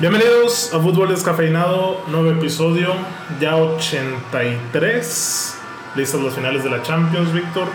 [0.00, 2.94] Bienvenidos a Fútbol Descafeinado, nuevo episodio,
[3.40, 5.58] ya 83.
[5.96, 7.66] Listas las finales de la Champions, Víctor.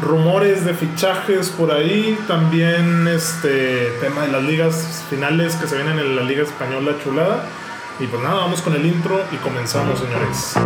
[0.00, 6.00] Rumores de fichajes por ahí, también este tema de las ligas finales que se vienen
[6.00, 7.44] en la Liga Española chulada.
[8.00, 10.56] Y pues nada, vamos con el intro y comenzamos, señores.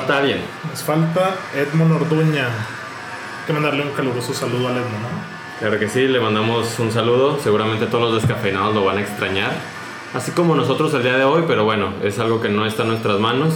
[0.00, 0.40] Falta alguien.
[0.68, 2.46] Nos falta Edmond Orduña.
[2.46, 5.40] Hay que mandarle un caluroso saludo al Edmond, ¿no?
[5.58, 7.38] Claro que sí, le mandamos un saludo.
[7.38, 9.52] Seguramente todos los descafeinados lo van a extrañar.
[10.14, 12.88] Así como nosotros el día de hoy, pero bueno, es algo que no está en
[12.88, 13.54] nuestras manos.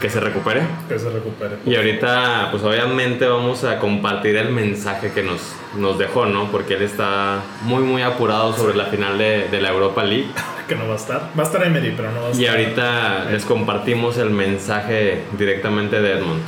[0.00, 0.62] Que se recupere.
[0.88, 1.58] Que se recupere.
[1.64, 5.40] Y ahorita, pues obviamente vamos a compartir el mensaje que nos,
[5.78, 6.50] nos dejó, ¿no?
[6.50, 10.28] Porque él está muy, muy apurado sobre la final de, de la Europa League.
[10.66, 11.30] Que no va a estar.
[11.38, 12.42] Va a estar Emery, pero no va a estar.
[12.44, 16.40] Y ahorita les compartimos el mensaje directamente de Edmond.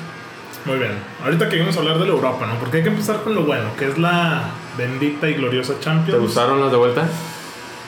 [0.65, 0.91] Muy bien.
[1.23, 2.59] Ahorita queremos hablar de la Europa, ¿no?
[2.59, 4.43] Porque hay que empezar con lo bueno, que es la
[4.77, 6.19] bendita y gloriosa Champions.
[6.19, 7.09] ¿Te gustaron las de vuelta?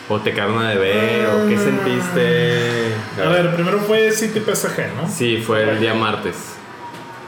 [0.08, 1.26] ¿O te quedaron de ver?
[1.30, 1.64] ¿O qué Ah.
[1.64, 2.94] sentiste?
[3.24, 5.08] A ver, primero fue City PSG, ¿no?
[5.08, 6.36] Sí, fue el día martes.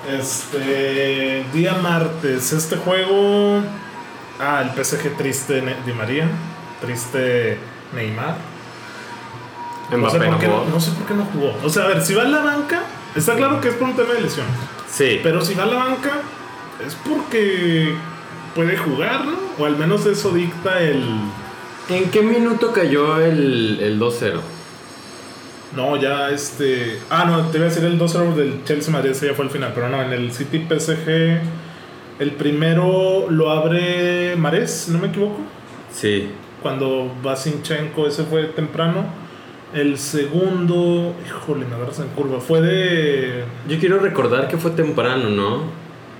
[0.09, 1.45] Este.
[1.53, 2.53] Día martes.
[2.53, 3.63] Este juego.
[4.41, 6.29] Ah, el PSG triste Di María.
[6.81, 7.59] Triste
[7.95, 8.37] Neymar.
[9.91, 10.67] No sé, por no qué, jugó.
[10.73, 11.55] no sé por qué no jugó.
[11.63, 12.83] O sea, a ver, si va a la banca,
[13.15, 14.47] está claro que es por un tema de lesión.
[14.89, 16.13] Sí, Pero si va a la banca,
[16.87, 17.95] es porque
[18.55, 19.37] puede jugar, ¿no?
[19.59, 21.05] O al menos eso dicta el.
[21.89, 24.41] ¿en qué minuto cayó el, el 2-0?
[25.77, 26.99] No, ya este.
[27.11, 29.51] Ah, no, te iba a decir el 2-0 del Chelsea Madrid, ese ya fue el
[29.51, 29.73] final.
[29.75, 31.41] Pero no, en el City PSG,
[32.23, 35.39] el primero lo abre Mares, no me equivoco.
[35.93, 36.31] Sí,
[36.63, 39.05] Cuando va Sinchenko, ese fue temprano.
[39.75, 42.41] El segundo, híjole, me agarras en curva.
[42.41, 43.45] Fue de.
[43.69, 45.63] yo quiero recordar que fue temprano, ¿no?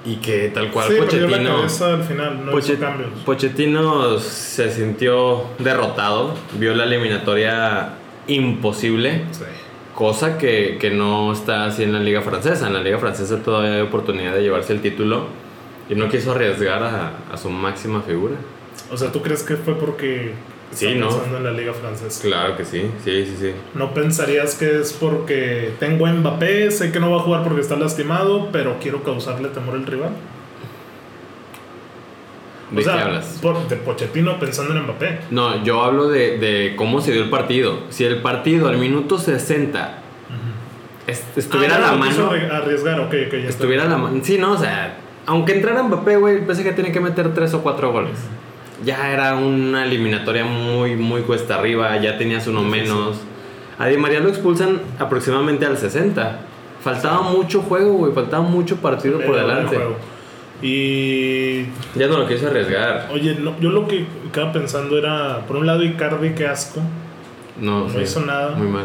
[0.05, 3.11] Y que tal cual sí, la Pochettino, cabeza al final, no Poche- hizo cambios.
[3.25, 7.91] Pochettino se sintió derrotado, vio la eliminatoria
[8.27, 9.45] imposible, Sí.
[9.95, 12.67] cosa que, que no está así en la liga francesa.
[12.67, 15.27] En la liga francesa todavía hay oportunidad de llevarse el título
[15.89, 18.35] y no quiso arriesgar a, a su máxima figura.
[18.91, 20.33] O sea, ¿tú crees que fue porque
[20.73, 21.09] Sí, está ¿no?
[21.11, 22.23] pensando en la liga francesa?
[22.23, 23.53] Claro que sí, sí, sí, sí.
[23.75, 27.61] No pensarías que es porque tengo a Mbappé, sé que no va a jugar porque
[27.61, 30.11] está lastimado, pero quiero causarle temor al rival.
[32.71, 33.39] ¿De o sea, qué hablas?
[33.43, 35.19] por- de Pochettino pensando en Mbappé.
[35.31, 37.81] No, yo hablo de, de cómo se dio el partido.
[37.91, 39.99] Si el partido al minuto 60
[41.07, 43.49] est- estuviera Ah, a la mano, arri- arriesgar, ok, ok, ya está.
[43.51, 44.21] estuviera a la mano.
[44.23, 47.63] Sí, no, o sea, aunque entrara Mbappé, güey, pensé que tiene que meter tres o
[47.63, 48.19] cuatro goles.
[48.85, 53.19] Ya era una eliminatoria muy, muy cuesta arriba, ya tenías uno menos.
[53.79, 56.41] A Di María lo expulsan aproximadamente al 60.
[56.83, 59.79] Faltaba mucho juego, güey, faltaba mucho partido por delante.
[60.63, 61.63] Y
[61.97, 63.09] Ya no lo quiso arriesgar.
[63.13, 66.81] oye, no, yo lo que estaba pensando era, por un lado Icardi, qué asco,
[67.61, 68.55] No, no sí, hizo nada.
[68.57, 68.85] Muy mal.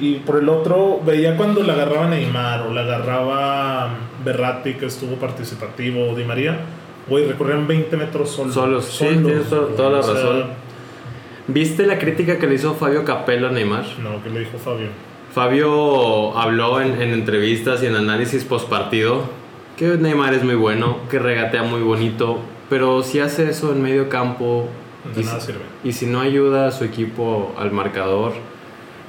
[0.00, 3.90] Y por el otro, veía cuando la agarraba Neymar o la agarraba
[4.24, 6.58] Berratti, que estuvo participativo, o Di María,
[7.08, 8.54] güey, recorrían 20 metros solos.
[8.54, 9.76] Solos, sí, tienes to- güey.
[9.76, 10.44] toda la O sea, razón.
[11.48, 13.84] ¿Viste la crítica que le hizo Fabio Capello a Neymar?
[14.02, 14.88] No, que le dijo Fabio.
[15.34, 19.22] Fabio habló en, en entrevistas y en análisis post partido
[19.76, 24.08] que Neymar es muy bueno, que regatea muy bonito, pero si hace eso en medio
[24.08, 24.68] campo
[25.14, 25.60] De y, nada si- sirve.
[25.84, 28.32] y si no ayuda a su equipo al marcador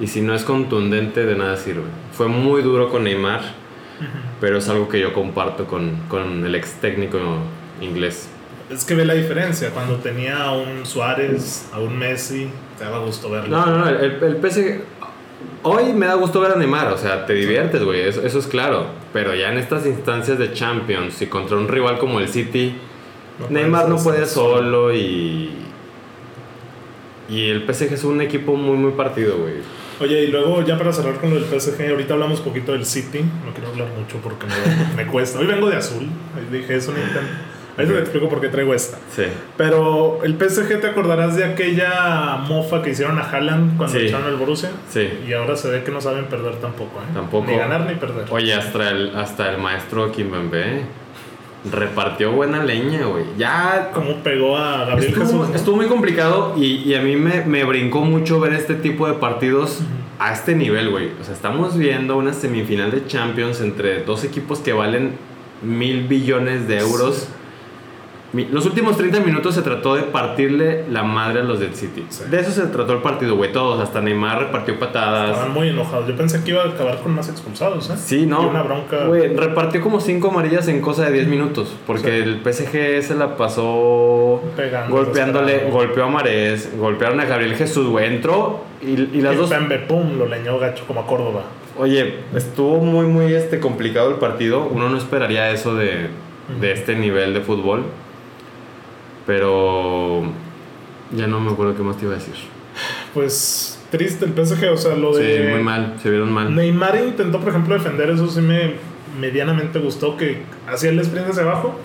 [0.02, 1.84] y si no es contundente, de nada sirve.
[2.12, 3.40] Fue muy duro con Neymar,
[4.40, 7.20] pero es algo que yo comparto con, con el ex técnico
[7.80, 8.28] inglés.
[8.68, 9.70] Es que ve la diferencia.
[9.70, 13.56] Cuando tenía a un Suárez, a un Messi, te daba gusto verlo.
[13.56, 14.80] No, no, no, el, el PSG...
[15.62, 18.48] Hoy me da gusto ver a Neymar, o sea, te diviertes, güey, eso, eso es
[18.48, 18.86] claro.
[19.12, 22.74] Pero ya en estas instancias de Champions y contra un rival como el City,
[23.38, 25.50] No Neymar no puede solo y...
[27.28, 29.81] Y el PSG es un equipo muy, muy partido, güey.
[30.00, 33.20] Oye, y luego ya para cerrar con lo del PSG, ahorita hablamos poquito del City.
[33.44, 35.38] No quiero hablar mucho porque me, me cuesta.
[35.38, 36.06] Hoy vengo de azul.
[36.36, 37.20] Ahí dije, es un intento.
[37.78, 38.98] Ahí te explico por qué traigo esta.
[39.16, 39.22] Sí.
[39.56, 44.06] Pero el PSG, ¿te acordarás de aquella mofa que hicieron a Haaland cuando Sí.
[44.06, 44.70] echaron al Borussia?
[44.90, 45.08] Sí.
[45.26, 47.10] Y ahora se ve que no saben perder tampoco, ¿eh?
[47.14, 47.50] Tampoco.
[47.50, 48.26] Ni ganar ni perder.
[48.30, 50.82] Oye, hasta el, hasta el maestro Kimpembe
[51.70, 53.24] repartió buena leña, güey.
[53.38, 55.54] Ya ¿Cómo pegó a Gabriel Estuvo, Jesús?
[55.56, 59.14] estuvo muy complicado y, y a mí me, me brincó mucho ver este tipo de
[59.14, 59.78] partidos
[60.18, 61.10] a este nivel, güey.
[61.20, 65.12] O sea, estamos viendo una semifinal de Champions entre dos equipos que valen
[65.62, 67.28] mil billones de euros.
[68.50, 72.06] Los últimos 30 minutos se trató de partirle la madre a los del City.
[72.08, 72.24] Sí.
[72.30, 73.52] De eso se trató el partido, güey.
[73.52, 75.32] Todos, hasta Neymar repartió patadas.
[75.32, 76.08] Estaban muy enojados.
[76.08, 77.94] Yo pensé que iba a acabar con más expulsados, ¿eh?
[77.98, 78.42] Sí, no.
[78.42, 79.04] Y una bronca.
[79.04, 81.74] Güey, repartió como 5 amarillas en cosa de 10 minutos.
[81.86, 82.28] Porque Sí.
[82.30, 85.68] el PSG se la pasó Pegando, golpeándole.
[85.70, 88.06] Golpeó a Marés, golpearon a Gabriel Jesús, güey.
[88.14, 89.50] Entró y, y las Y dos.
[89.50, 91.42] Pembe, pum, lo leñó gacho como a Córdoba.
[91.78, 94.66] Oye, estuvo muy, muy este, complicado el partido.
[94.70, 96.06] Uno no esperaría eso de,
[96.60, 97.84] de este nivel de fútbol.
[99.26, 100.22] Pero
[101.12, 102.34] ya no me acuerdo qué más te iba a decir.
[103.14, 105.36] Pues triste el PSG, o sea, lo de.
[105.36, 106.54] Sí, muy mal, se vieron mal.
[106.54, 108.74] Neymar intentó, por ejemplo, defender, eso sí me
[109.20, 111.78] medianamente gustó, que hacía el sprint hacia abajo,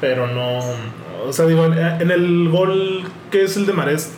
[0.00, 0.60] pero no.
[1.26, 4.14] O sea, digo, en, en el gol que es el de Marés,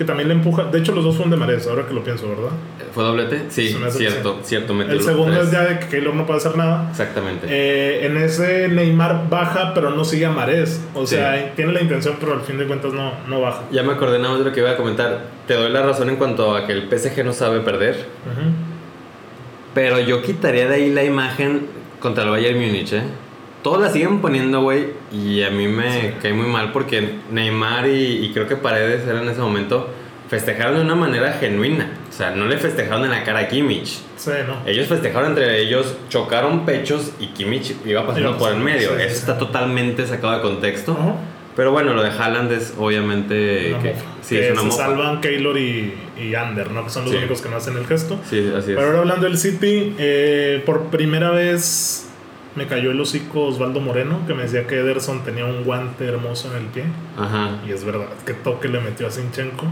[0.00, 0.64] que también le empuja.
[0.64, 2.48] De hecho, los dos fueron de Marés, ahora que lo pienso, ¿verdad?
[2.94, 3.42] ¿Fue doblete?
[3.50, 4.72] Sí, hace que cierto, cierto.
[4.80, 5.44] El segundo tres.
[5.48, 6.88] es ya de que Keylor no puede hacer nada.
[6.90, 7.46] Exactamente.
[7.50, 10.82] Eh, en ese Neymar baja, pero no sigue a Marés.
[10.94, 11.16] O Sí.
[11.16, 13.64] sea, tiene la intención, pero al fin de cuentas no, no baja.
[13.72, 15.20] Ya me acordé nada más de lo que iba a comentar.
[15.46, 18.06] Te doy la razón en cuanto a que el PSG no sabe perder.
[19.74, 21.66] Pero yo quitaría de ahí la imagen
[22.00, 23.02] contra el Bayern Múnich, ¿eh?
[23.62, 24.86] Todos la siguen poniendo, güey.
[25.12, 26.10] Y a mí me Sí.
[26.22, 29.88] cae muy mal porque Neymar y, y creo que Paredes eran en ese momento
[30.30, 31.90] festejaron de una manera genuina.
[32.08, 33.98] O sea, no le festejaron en la cara a Kimmich.
[34.16, 34.62] Sí, ¿no?
[34.64, 38.90] Ellos festejaron entre ellos, chocaron pechos y Kimmich iba pasando Iba por el medio.
[38.90, 39.20] sí, sí, Eso sí.
[39.20, 40.96] está totalmente sacado de contexto.
[41.56, 44.86] Pero bueno, lo de Haaland es obviamente Una que, sí, que es una se mofa.
[44.86, 46.84] salvan Keylor y, y Ander, ¿no?
[46.84, 47.18] Que son los Sí.
[47.18, 48.20] únicos que no hacen el gesto.
[48.30, 48.76] Sí, así es.
[48.76, 52.08] Pero ahora hablando del City, eh, por primera vez
[52.56, 56.50] me cayó el hocico Osvaldo Moreno, que me decía que Ederson tenía un guante hermoso
[56.50, 56.84] en el pie.
[57.16, 57.60] Ajá.
[57.66, 59.66] Y es verdad, que toque le metió a Sinchenko.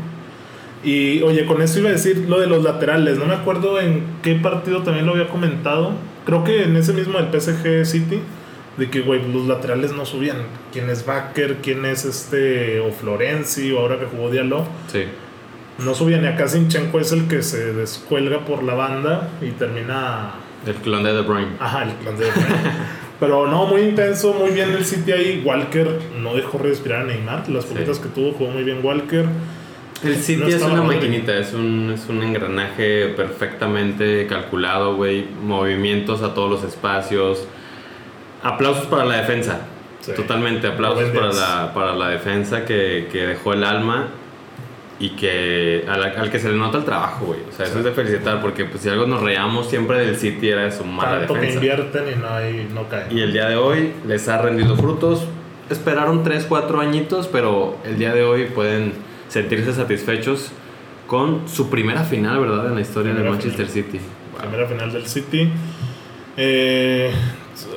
[0.85, 3.19] Y oye, con eso iba a decir lo de los laterales.
[3.19, 5.93] No me acuerdo en qué partido también lo había comentado.
[6.25, 8.21] Creo que en ese mismo del PSG City.
[8.77, 10.37] De que, güey, los laterales no subían.
[10.73, 11.57] ¿Quién es Bakker?
[11.57, 12.79] ¿Quién es este?
[12.79, 14.65] O Florenzi, o ahora que jugó Diallo.
[14.87, 15.03] Sí.
[15.85, 16.23] No subían.
[16.23, 20.35] Y acá Sinchenko es el que se descuelga por la banda y termina.
[20.69, 21.49] El clon de De Bruyne.
[21.61, 22.27] Ajá, el plan de
[23.21, 25.43] Pero no, muy intenso, muy bien el City ahí.
[25.45, 27.49] Walker no dejó respirar a Neymar.
[27.49, 27.75] Las Sí.
[27.75, 29.27] poquitas que tuvo jugó muy bien Walker.
[30.05, 35.27] El City No es una maquinita, es un, es un engranaje perfectamente calculado, güey.
[35.43, 37.47] Movimientos a todos los espacios.
[38.45, 39.63] Aplausos para la defensa.
[40.01, 40.13] Sí.
[40.15, 44.09] Totalmente, aplausos para la, para la defensa que, que dejó el alma
[45.01, 47.41] y que al, al que se le nota el trabajo, güey.
[47.49, 50.49] O sea, eso es de felicitar porque pues, si algo nos reamos siempre del City
[50.49, 51.57] era de su mala Tanto que defensa.
[51.59, 53.17] invierten y no, hay, no caen.
[53.17, 55.25] Y el día de hoy les ha rendido frutos.
[55.71, 58.93] Esperaron 3, 4 añitos, pero el día de hoy pueden
[59.29, 60.51] sentirse satisfechos
[61.07, 62.67] con su primera final, ¿verdad?
[62.69, 64.01] En la historia Primera del Manchester City.
[64.41, 65.49] Primera final del City.
[66.37, 67.11] Eh,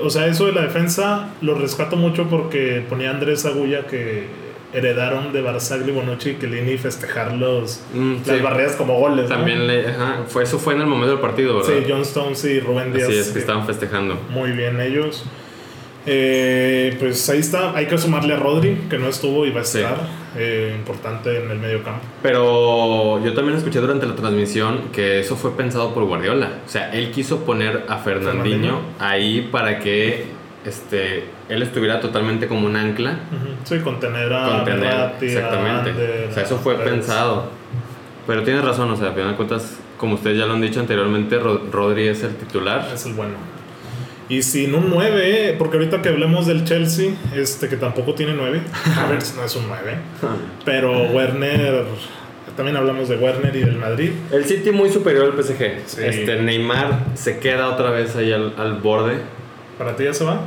[0.04, 4.26] o sea, eso de la defensa lo rescato mucho porque ponía Andrés Agulla que
[4.74, 8.44] heredaron de Barzagli, Bonucci y Chiellini festejar los, Mm, las sí.
[8.44, 9.30] barreras como goles.
[9.30, 9.36] ¿no?
[9.36, 11.70] También le, ajá, fue, eso fue en el momento del partido, ¿verdad?
[11.80, 13.10] Sí, John Stones y Rubén Díaz.
[13.10, 14.18] Así es, que estaban festejando.
[14.30, 15.26] Muy bien ellos.
[16.06, 17.76] Eh, pues ahí está.
[17.76, 19.80] Hay que sumarle a Rodri, que no estuvo y va a Sí.
[19.80, 20.22] estar.
[20.38, 22.00] eh, importante en el medio campo.
[22.24, 26.60] Pero yo también escuché durante la transmisión que eso fue pensado por Guardiola.
[26.66, 28.80] O sea, él quiso poner a Fernandinho Fernandinho.
[28.98, 30.28] ahí para que
[30.66, 33.12] este, él estuviera totalmente como un ancla.
[33.32, 33.54] Ujú.
[33.64, 34.86] Sí, contener a contener.
[34.94, 35.90] A Exactamente.
[35.92, 36.94] Ander, o sea, eso a fue Pérez.
[36.94, 37.50] pensado.
[38.28, 40.80] Pero tienes razón, o sea, a final de cuentas, como ustedes ya lo han dicho
[40.80, 42.88] anteriormente, Ro- Rodri es el titular.
[42.94, 43.34] Es el bueno.
[44.30, 48.34] Y sin un 9, eh, porque ahorita que hablemos del Chelsea, este que tampoco tiene
[48.34, 48.62] 9,
[48.98, 49.96] a ver si no es un 9.
[50.66, 51.84] Pero Werner,
[52.56, 54.12] también hablamos de Werner y del Madrid.
[54.32, 55.80] El City muy superior al PSG.
[55.86, 56.02] Sí.
[56.04, 59.16] Este, Neymar se queda otra vez ahí al, al borde.
[59.82, 60.40] ¿Para ti ya se va?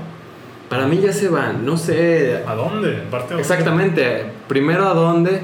[0.69, 2.43] Para mí ya se va, no sé.
[2.47, 3.03] ¿A dónde?
[3.11, 3.35] ¿Parte?
[3.39, 4.27] Exactamente.
[4.47, 5.41] Primero a dónde,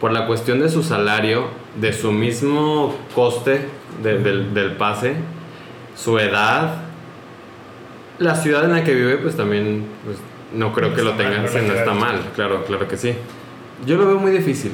[0.00, 1.46] por la cuestión de su salario,
[1.80, 3.64] de su mismo coste
[4.02, 5.14] de- del, del pase,
[5.96, 6.82] su edad,
[8.18, 10.18] la ciudad en la que vive, pues también pues,
[10.54, 13.14] no creo No que lo tengan, le no está mal, claro, claro que sí.
[13.86, 14.72] Yo lo veo muy difícil.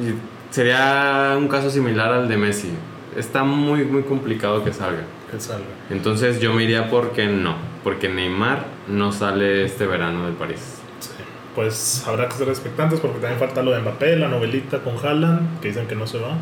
[0.00, 0.14] Y
[0.52, 2.70] sería un caso similar al de Messi.
[3.16, 5.02] Está muy, muy complicado que salga.
[5.30, 5.64] Que salga.
[5.90, 10.76] Entonces yo me iría porque no, porque Neymar no sale este verano del París.
[11.00, 11.10] Sí.
[11.54, 15.60] Pues habrá que ser expectantes porque también falta lo de Mbappé, la novelita con Haaland,
[15.60, 16.36] que dicen que no se va.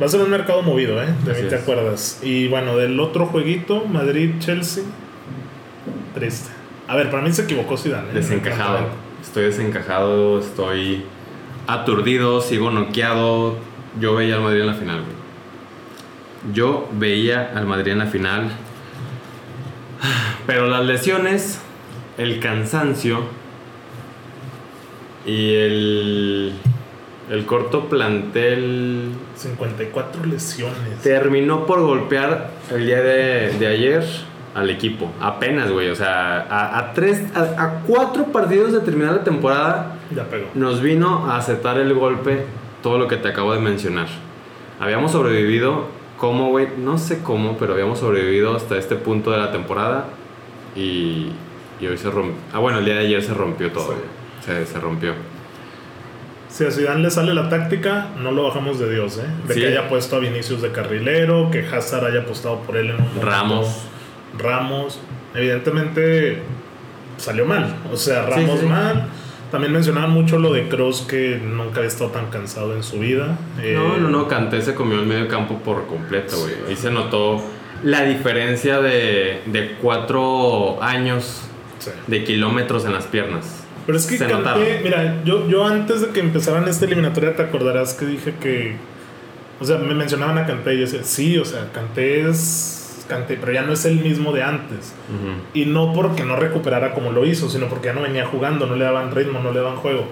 [0.00, 1.08] Va a ser un mercado movido, ¿eh?
[1.24, 1.62] De Así mí te es.
[1.62, 2.20] acuerdas.
[2.22, 4.84] Y bueno, del otro jueguito, Madrid-Chelsea.
[6.14, 6.50] Triste.
[6.86, 8.10] A ver, para mí se equivocó Zidane.
[8.10, 8.14] ¿eh?
[8.14, 8.86] Desencajado.
[9.20, 11.04] Estoy desencajado, estoy
[11.66, 13.56] aturdido, sigo noqueado.
[14.00, 15.17] Yo veía al Madrid en la final, güey.
[16.52, 18.50] Yo veía al Madrid en la final.
[20.46, 21.60] Pero las lesiones,
[22.16, 23.20] el cansancio
[25.26, 26.52] Y el,
[27.30, 31.02] el corto plantel 54 lesiones.
[31.02, 34.04] terminó por golpear el día de, de ayer
[34.54, 35.10] al equipo.
[35.20, 35.90] Apenas, güey.
[35.90, 40.46] O sea, a, a tres, a, a cuatro partidos de terminar la temporada Ya pegó.
[40.54, 42.44] nos vino a aceptar el golpe
[42.82, 44.06] todo lo que te acabo de mencionar.
[44.80, 46.68] Habíamos sobrevivido, ¿cómo, güey?
[46.76, 50.06] No sé cómo, pero habíamos sobrevivido hasta este punto de la temporada
[50.76, 51.30] y,
[51.80, 52.36] y hoy se rompió.
[52.52, 53.92] Ah, bueno, el día de ayer se rompió todo.
[53.92, 54.44] Sí.
[54.46, 55.14] Se, se rompió.
[56.48, 59.26] Si a Zidane le sale la táctica, no lo bajamos de Dios, ¿eh?
[59.46, 59.60] De Sí.
[59.60, 63.22] que haya puesto a Vinicius de carrilero, que Hazard haya apostado por él en un.
[63.22, 63.82] Ramos.
[64.38, 64.98] Ramos.
[65.34, 66.42] Evidentemente
[67.18, 67.76] salió mal.
[67.92, 68.66] O sea, Ramos sí, sí.
[68.66, 69.08] mal.
[69.50, 73.38] También mencionaban mucho lo de Kroos, que nunca había estado tan cansado en su vida.
[73.62, 76.52] Eh, No, no, no, Kanté se comió el medio campo por completo, güey.
[76.68, 77.42] Ahí se notó
[77.82, 81.42] la diferencia de, de cuatro años
[81.78, 81.90] sí.
[82.08, 83.64] de kilómetros en las piernas.
[83.86, 84.64] Pero es que Se Kanté, notaron.
[84.82, 88.76] mira, yo, yo antes de que empezaran esta eliminatoria te acordarás que dije que,
[89.60, 92.77] o sea, me mencionaban a Kanté y yo decía, sí, o sea, Kanté es
[93.08, 94.94] Kanté, pero ya no es el mismo de antes.
[95.54, 98.76] Y no porque no recuperara como lo hizo, sino porque ya no venía jugando, no
[98.76, 100.06] le daban ritmo, no le daban juego.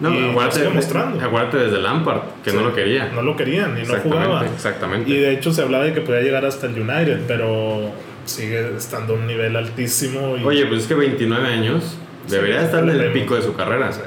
[0.00, 1.24] No, y sigue mostrando.
[1.24, 3.10] acuérdate desde Lampard, que no Sí, lo quería.
[3.14, 4.44] No lo querían y no jugaba.
[4.44, 5.08] exactamente.
[5.10, 7.92] Y de hecho se hablaba de que podía llegar hasta el United, pero
[8.24, 10.36] sigue estando a un nivel altísimo.
[10.36, 11.96] Y, Oye, pues es que 29 años
[12.28, 13.92] debería Sí, estar en el pico de su carrera.
[13.92, 14.02] sé,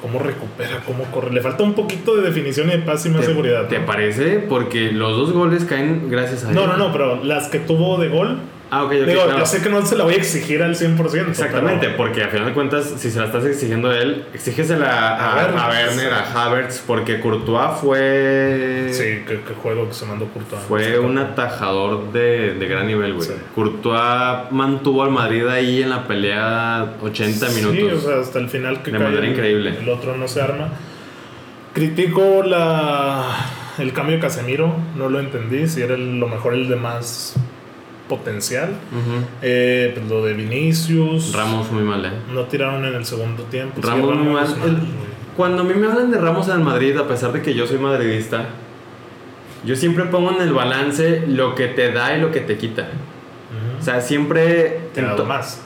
[0.00, 0.82] ¿Cómo recupera?
[0.86, 1.30] ¿Cómo corre?
[1.32, 3.68] Le falta un poquito de definición y de paz y más ¿Te, seguridad.
[3.68, 4.38] ¿Te parece?
[4.38, 6.54] Porque los dos goles caen gracias a él.
[6.54, 8.38] No, no, no, pero las que tuvo de gol,
[8.72, 9.38] Ah, ok, ok, digo, claro.
[9.40, 11.30] yo sé que no se la voy a exigir al 100%.
[11.30, 14.88] Exactamente, pero- porque a final de cuentas, si se la estás exigiendo a él, exígesela
[14.88, 15.68] a, A a.
[15.70, 18.88] Werner, a Havertz, porque Courtois fue.
[18.92, 20.62] Sí, qué, juego que se mandó Courtois.
[20.68, 23.26] Fue un atajador de, de gran nivel, güey.
[23.28, 23.34] Sí.
[23.56, 27.74] Courtois mantuvo al Madrid ahí en la pelea 80 minutos.
[27.74, 29.74] Sí, o sea, hasta el final que De manera el- increíble.
[29.80, 30.68] El otro no se arma.
[31.72, 33.24] Critico la,
[33.78, 37.34] el cambio de Casemiro, no lo entendí, si era el- lo mejor el de más
[38.10, 38.74] potencial.
[39.40, 41.32] Eh, pues lo de Vinicius.
[41.32, 42.10] Ramos muy mal, eh.
[42.34, 43.80] No tiraron en el segundo tiempo.
[43.82, 44.46] Sí, Ramos muy mal.
[44.66, 44.76] El-
[45.34, 47.66] cuando a mí me hablan de Ramos en el Madrid, a pesar de que yo
[47.66, 48.46] soy madridista,
[49.64, 52.88] yo siempre pongo en el balance lo que te da y lo que te quita.
[53.78, 54.80] O sea, siempre...
[54.92, 55.62] Te to- más.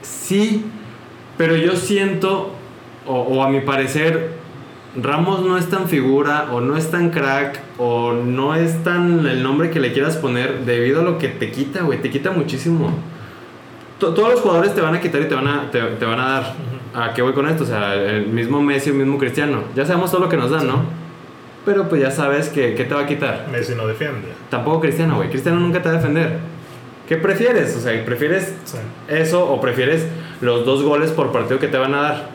[0.00, 0.64] Sí,
[1.36, 2.52] pero yo siento,
[3.06, 4.30] o, o a mi parecer,
[4.96, 9.42] Ramos no es tan figura, o no es tan crack, o no es tan el
[9.42, 12.00] nombre que le quieras poner debido a lo que te quita, güey.
[12.00, 12.90] Te quita muchísimo.
[13.98, 16.20] To- todos los jugadores te van a quitar y te van a, te, te van
[16.20, 16.54] a dar.
[16.94, 17.64] ¿A qué voy con esto?
[17.64, 19.62] O sea, el mismo Messi, el mismo Cristiano.
[19.74, 20.82] Ya sabemos todo lo que nos dan, ¿no?
[21.64, 23.48] Pero pues ya sabes que, que te va a quitar.
[23.50, 24.28] Messi no defiende.
[24.48, 25.28] Tampoco Cristiano, güey.
[25.30, 26.38] Cristiano nunca te va a defender.
[27.08, 27.74] ¿Qué prefieres?
[27.76, 28.78] O sea, ¿prefieres Sí.
[29.08, 30.06] eso o prefieres
[30.40, 32.28] los dos goles por partido que te van a dar?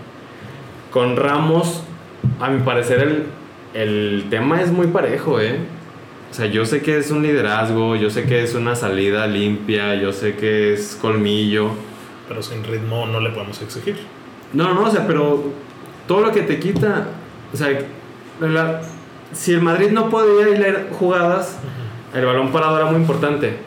[0.92, 1.84] Con Ramos,
[2.40, 3.24] a mi parecer, el,
[3.74, 5.60] el tema es muy parejo, ¿eh?
[6.32, 9.96] O sea, yo sé que es un liderazgo, yo sé que es una salida limpia,
[9.96, 11.72] yo sé que es colmillo.
[12.28, 13.98] Pero sin ritmo no le podemos exigir.
[14.54, 15.44] No, no, o sea, pero
[16.08, 17.08] todo lo que te quita,
[17.52, 17.70] o sea,
[18.40, 18.82] la-
[19.34, 21.58] si el Madrid no podía leer jugadas,
[22.14, 23.58] el balón parado era muy importante.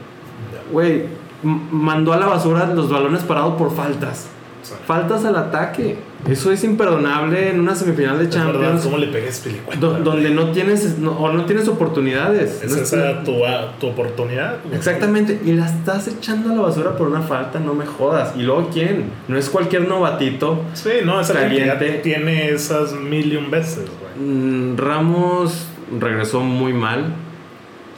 [0.73, 1.05] Güey,
[1.43, 4.29] mandó a la basura los balones parados por faltas.
[4.63, 4.75] Sí.
[4.87, 5.97] Faltas al ataque.
[6.29, 8.83] Eso es imperdonable en una semifinal de verdad, Champions.
[8.85, 9.45] ¿Cómo le pegues
[9.81, 12.63] do- donde no tienes no- o no tienes oportunidades.
[12.63, 13.33] Es No esa tu,
[13.81, 14.59] tu oportunidad.
[14.73, 18.35] Exactamente, y la estás echando a la basura por una falta, no me jodas.
[18.37, 19.11] ¿Y luego quién?
[19.27, 20.61] No es cualquier novatito.
[20.75, 21.97] Sí, no, es que Caliente.
[21.97, 24.25] ya tiene esas mil y un veces, güey.
[24.29, 25.67] Mm, Ramos
[25.99, 27.07] regresó muy mal.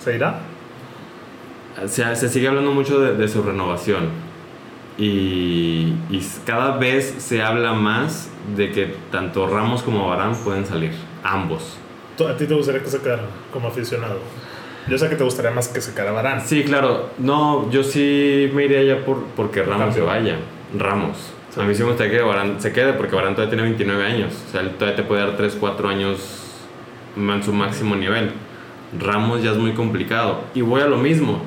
[0.02, 0.40] ¿Se irá?
[1.86, 4.23] Se, se sigue hablando mucho de, de su renovación.
[4.96, 10.92] Y, y cada vez se habla más de que tanto Ramos como Barán pueden salir.
[11.22, 11.76] Ambos.
[12.16, 13.22] ¿Tú- ¿A ti te gustaría que se quedara
[13.52, 14.18] como aficionado?
[14.88, 16.42] Yo sé que te gustaría más que se quedara Varane.
[16.42, 17.10] Sí, claro.
[17.18, 20.36] No, yo sí me iría ya por, porque Ramos se vaya.
[20.78, 21.16] Ramos.
[21.50, 21.60] Sí.
[21.60, 24.32] A mí sí me gustaría que Barán se quede porque Barán todavía tiene 29 años.
[24.46, 26.18] O sea, él todavía te puede dar 3, 4 años
[27.16, 28.30] en su máximo nivel.
[28.98, 30.42] Ramos ya es muy complicado.
[30.54, 31.40] Y voy a lo mismo.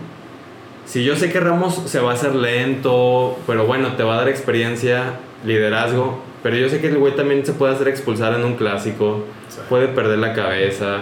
[0.87, 4.17] Si yo sé que Ramos se va a hacer lento, pero bueno, te va a
[4.19, 6.21] dar experiencia, liderazgo.
[6.41, 9.25] Pero yo sé que el güey también se puede hacer expulsar en un clásico.
[9.49, 9.59] Sí.
[9.67, 10.99] Puede perder la cabeza.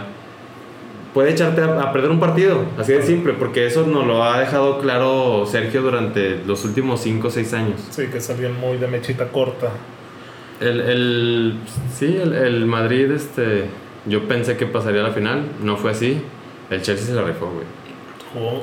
[1.13, 2.65] Puede echarte a, a perder un partido.
[2.80, 3.34] Así de simple.
[3.34, 7.82] Porque eso nos lo ha dejado claro Sergio durante los últimos 5 o 6 años.
[7.92, 9.70] Sí, que alguien muy de mechita corta.
[10.60, 11.60] El, el,
[11.96, 13.65] sí, el, el Madrid, este,
[14.08, 15.44] yo pensé que pasaría a la final.
[15.62, 16.20] No fue así.
[16.72, 17.68] El Chelsea se la rifó, güey.
[18.34, 18.62] Jugó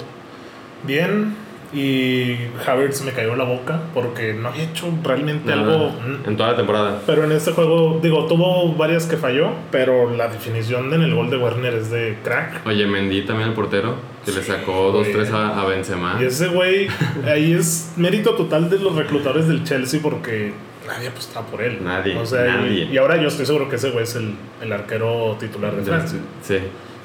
[0.84, 1.36] bien.
[1.74, 2.36] Y
[2.66, 5.90] Havertz me cayó la boca porque no había hecho realmente algo.
[6.26, 7.00] En toda la temporada.
[7.06, 11.30] Pero en este juego, digo, tuvo varias que falló, pero la definición en el gol
[11.30, 12.66] de Werner es de crack.
[12.66, 15.14] Oye, Mendy también el portero, que le sacó güey.
[15.14, 16.18] 2-3 a, a Benzema.
[16.20, 16.88] Y ese güey,
[17.26, 20.52] ahí es mérito total de los reclutadores del Chelsea porque
[20.86, 21.78] nadie apostaba por él.
[21.82, 22.84] Nadie, O sea, y- nadie.
[22.92, 26.18] Y, ahora yo estoy seguro que ese güey es el, el arquero titular de Francia.
[26.42, 26.58] Sí.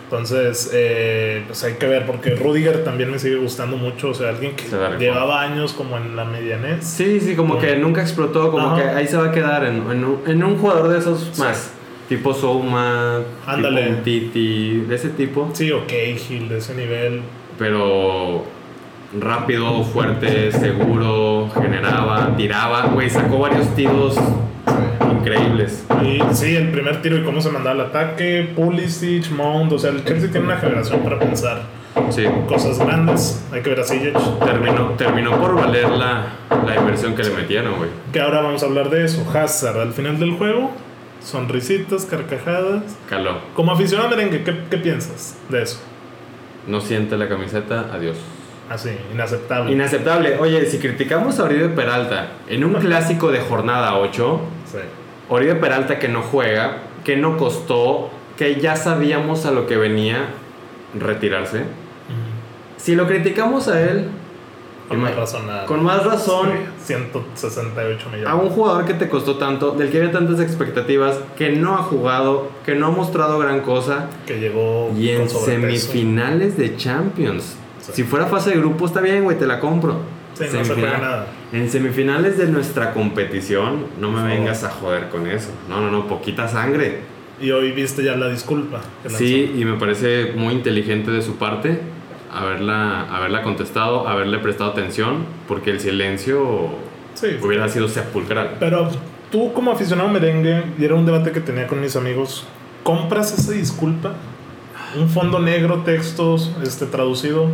[0.10, 4.10] Entonces, eh, pues hay que ver, porque Rudiger también me sigue gustando mucho.
[4.12, 6.86] O sea, alguien que Se llevaba años como en la medianez.
[6.86, 8.76] Sí, sí, como que nunca explotó, como Ajá.
[8.82, 11.42] que ahí se va a quedar en, en un, en un jugador de esos Sí.
[11.42, 11.74] más.
[12.08, 13.84] Tipo Souma, Ándale.
[13.88, 15.50] tipo Titi, de ese tipo.
[15.52, 17.22] Sí, o Cahill, de ese nivel.
[17.60, 18.46] Pero
[19.20, 22.84] rápido, fuerte, seguro, generaba, tiraba.
[22.94, 24.18] Güey, sacó varios tiros
[25.28, 25.86] increíbles.
[26.04, 29.92] Y sí, el primer tiro y cómo se mandaba el ataque, Pulisic, Mount, o sea,
[29.92, 31.62] el Chelsea tiene una generación para pensar
[32.12, 32.26] Sí.
[32.48, 33.44] cosas grandes.
[33.52, 34.14] Hay que ver a Sijic.
[34.46, 36.28] Terminó, terminó por valer la,
[36.66, 37.90] la inversión que le metieron, güey.
[38.14, 39.26] Que ahora vamos a hablar de eso.
[39.34, 40.72] Hazard, al final del juego,
[41.24, 42.84] sonrisitas, carcajadas.
[43.10, 43.40] Caló.
[43.56, 45.80] Como aficionado merengue, ¿qué, qué piensas de eso?
[46.68, 48.18] No siente la camiseta, adiós.
[48.70, 49.72] Así, inaceptable.
[49.72, 50.38] Inaceptable.
[50.40, 54.42] Oye, si criticamos a Oribe Peralta en un clásico de jornada 8,
[54.72, 54.78] Sí.
[55.30, 60.26] Oribe Peralta que no juega, que no costó, que ya sabíamos a lo que venía
[60.98, 61.64] retirarse.
[62.78, 64.08] Si lo criticamos a él,
[64.88, 65.50] Con más razón.
[65.50, 68.28] a- con más razón, Sí, 168 millones.
[68.28, 71.80] a un jugador que te costó tanto, del que había tantas expectativas, que no ha
[71.84, 75.46] jugado, que no ha mostrado gran cosa, que llegó y en sobrepeso.
[75.92, 77.58] semifinales de Champions.
[77.82, 77.92] Sí.
[77.96, 79.96] Si fuera fase de grupo, está bien, güey, te la compro.
[80.38, 81.28] Sí, no se juega nada.
[81.52, 85.50] En semifinales de nuestra competición, no me vengas a joder con eso.
[85.70, 87.00] No, no, no, poquita sangre.
[87.42, 88.82] Y hoy viste ya la disculpa.
[89.08, 91.80] Sí, y me parece muy inteligente de su parte
[92.34, 96.70] haberla, haberla contestado, haberle prestado atención, porque el silencio
[97.14, 97.28] Sí.
[97.42, 98.58] hubiera sido sepulcral.
[98.60, 98.90] Pero
[99.32, 102.46] tú como aficionado merengue, y era un debate que tenía con mis amigos,
[102.84, 104.14] ¿compras esa disculpa?
[104.96, 107.48] Un fondo negro, textos, este traducido.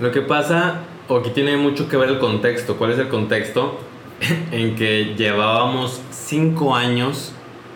[0.00, 2.76] Lo que pasa, o aquí tiene mucho que ver el contexto.
[2.76, 3.78] ¿Cuál es el contexto?
[4.52, 7.32] en que llevábamos cinco años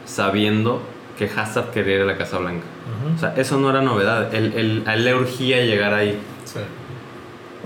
[0.07, 0.81] sabiendo
[1.19, 2.65] que Hazard quería ir a la Casa Blanca.
[3.15, 4.35] O sea, eso no era novedad.
[4.35, 6.19] Él, él- a él le urgía llegar ahí.
[6.45, 6.61] Sí.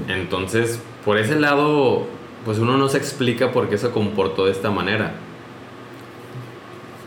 [0.09, 2.07] Entonces, por ese lado,
[2.45, 5.13] pues uno no se explica por qué se comportó de esta manera.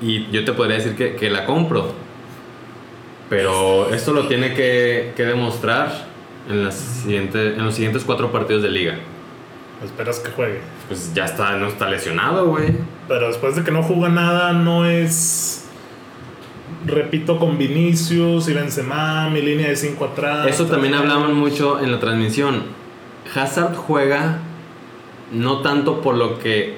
[0.01, 1.91] Y yo te podría decir que, que la compro.
[3.29, 6.04] Pero esto lo tiene que, que demostrar
[6.49, 8.95] en, las siguiente- en los siguientes cuatro partidos de liga.
[9.83, 10.61] Esperas que juegue.
[10.87, 12.73] Pues ya está, no está lesionado, güey.
[13.07, 15.65] Pero después de que no juega nada, no es.
[16.85, 20.47] Repito, con Vinicius y Benzema, mi línea de 5 atrás.
[20.47, 22.63] Eso también hablaban mucho en la transmisión.
[23.33, 24.39] Hazard juega
[25.31, 26.77] no tanto por lo que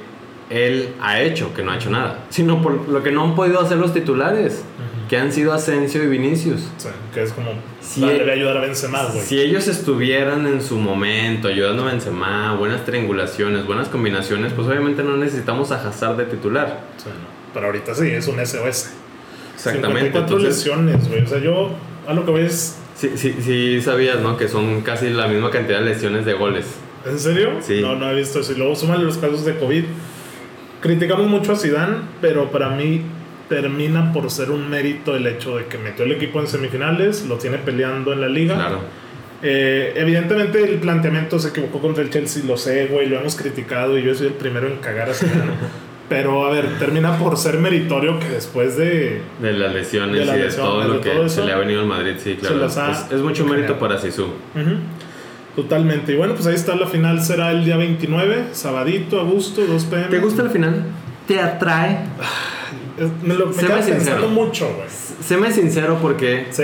[0.49, 3.60] él ha hecho, que no ha hecho nada, sino por lo que no han podido
[3.60, 4.96] hacer los titulares, Ujú.
[5.08, 6.62] Que han sido Asensio y Vinicius.
[6.78, 7.52] Sí, que es como.
[7.52, 9.22] Va, eh, debe ayudar a Benzema, güey.
[9.22, 15.04] Si ellos estuvieran en su momento ayudando a Benzema, buenas triangulaciones, buenas combinaciones, pues obviamente
[15.04, 16.82] no necesitamos a Hazard de titular.
[16.98, 17.54] Sí, no.
[17.54, 18.91] Pero ahorita sí, es un SOS.
[19.56, 20.12] Exactamente.
[20.12, 21.24] 54 Entonces, lesiones, güey.
[21.24, 21.72] O sea, yo
[22.08, 22.78] a lo que voy es.
[22.96, 24.38] sí, sí, sí sabías, ¿no?
[24.38, 26.65] Que son casi la misma cantidad de lesiones de goles.
[27.06, 27.52] ¿En serio?
[27.62, 27.82] Sí.
[27.82, 28.52] No, no he visto eso.
[28.52, 29.86] Y luego súmale los casos de COVID.
[30.82, 33.02] Criticamos mucho a Zidane, pero para mí
[33.49, 37.38] termina por ser un mérito el hecho de que metió el equipo en semifinales, lo
[37.38, 38.55] tiene peleando en la liga.
[38.55, 38.79] Claro.
[39.43, 43.97] Eh, evidentemente el planteamiento se equivocó contra el Chelsea, lo sé, güey, lo hemos criticado
[43.97, 45.51] y yo soy el primero en cagar a Zidane.
[46.10, 49.21] pero a ver, termina por ser meritorio que después de...
[49.41, 51.41] De las lesiones De y de todo lo que todo eso.
[51.41, 52.57] se le ha venido al Madrid, sí, claro.
[52.57, 54.23] las ha Es, es mucho mérito para Sisu.
[54.23, 54.77] Ujú.
[55.55, 56.13] Totalmente.
[56.13, 59.86] Y bueno, pues ahí está la final, será el día 29, sabadito, a gusto, 2
[59.86, 60.05] pm.
[60.05, 60.83] ¿Te gusta el final?
[61.27, 61.97] ¿Te atrae?
[63.23, 64.27] Me lo me queda sincero.
[64.29, 64.88] mucho, güey.
[65.21, 66.63] Séme sincero porque Sí.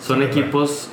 [0.00, 0.90] son me equipos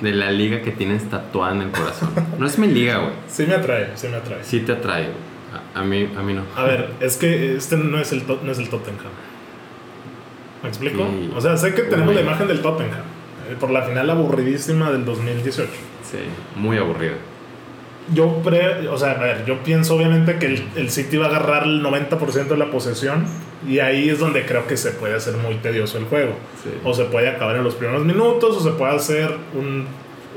[0.00, 2.10] de la liga que tienes tatuada en el corazón.
[2.38, 3.12] No es mi liga, güey.
[3.28, 4.38] Sí me atrae, sí me atrae.
[4.42, 5.32] Sí te atrae, güey.
[5.74, 6.42] A, a mí, a mí no.
[6.56, 9.12] A ver, es que este no es el, no es el Tottenham.
[10.62, 11.06] ¿Me explico?
[11.10, 11.30] Sí.
[11.36, 13.00] O sea, sé que tenemos la imagen del Tottenham.
[13.50, 15.68] eh, Por la final aburridísima del 2018.
[16.08, 16.18] Sí,
[16.56, 17.14] muy aburrido.
[18.12, 21.28] Yo, pre, o sea, a ver, yo pienso obviamente que el, el City va a
[21.28, 23.24] agarrar el 90% de la posesión
[23.68, 26.34] y ahí es donde creo que se puede hacer muy tedioso el juego.
[26.62, 26.70] Sí.
[26.84, 29.86] O se puede acabar en los primeros minutos o se puede hacer un-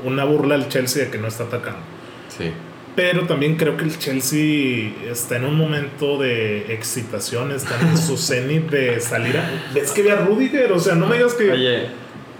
[0.04, 1.80] una burla al Chelsea de que no está atacando.
[2.28, 2.50] Sí.
[2.94, 8.16] Pero también creo que el Chelsea está en un momento de excitación, está en su
[8.16, 9.50] cenit de salir a...
[9.74, 10.72] ¿Ves que ve a Rudiger?
[10.72, 11.88] O sea, no me digas que Oye,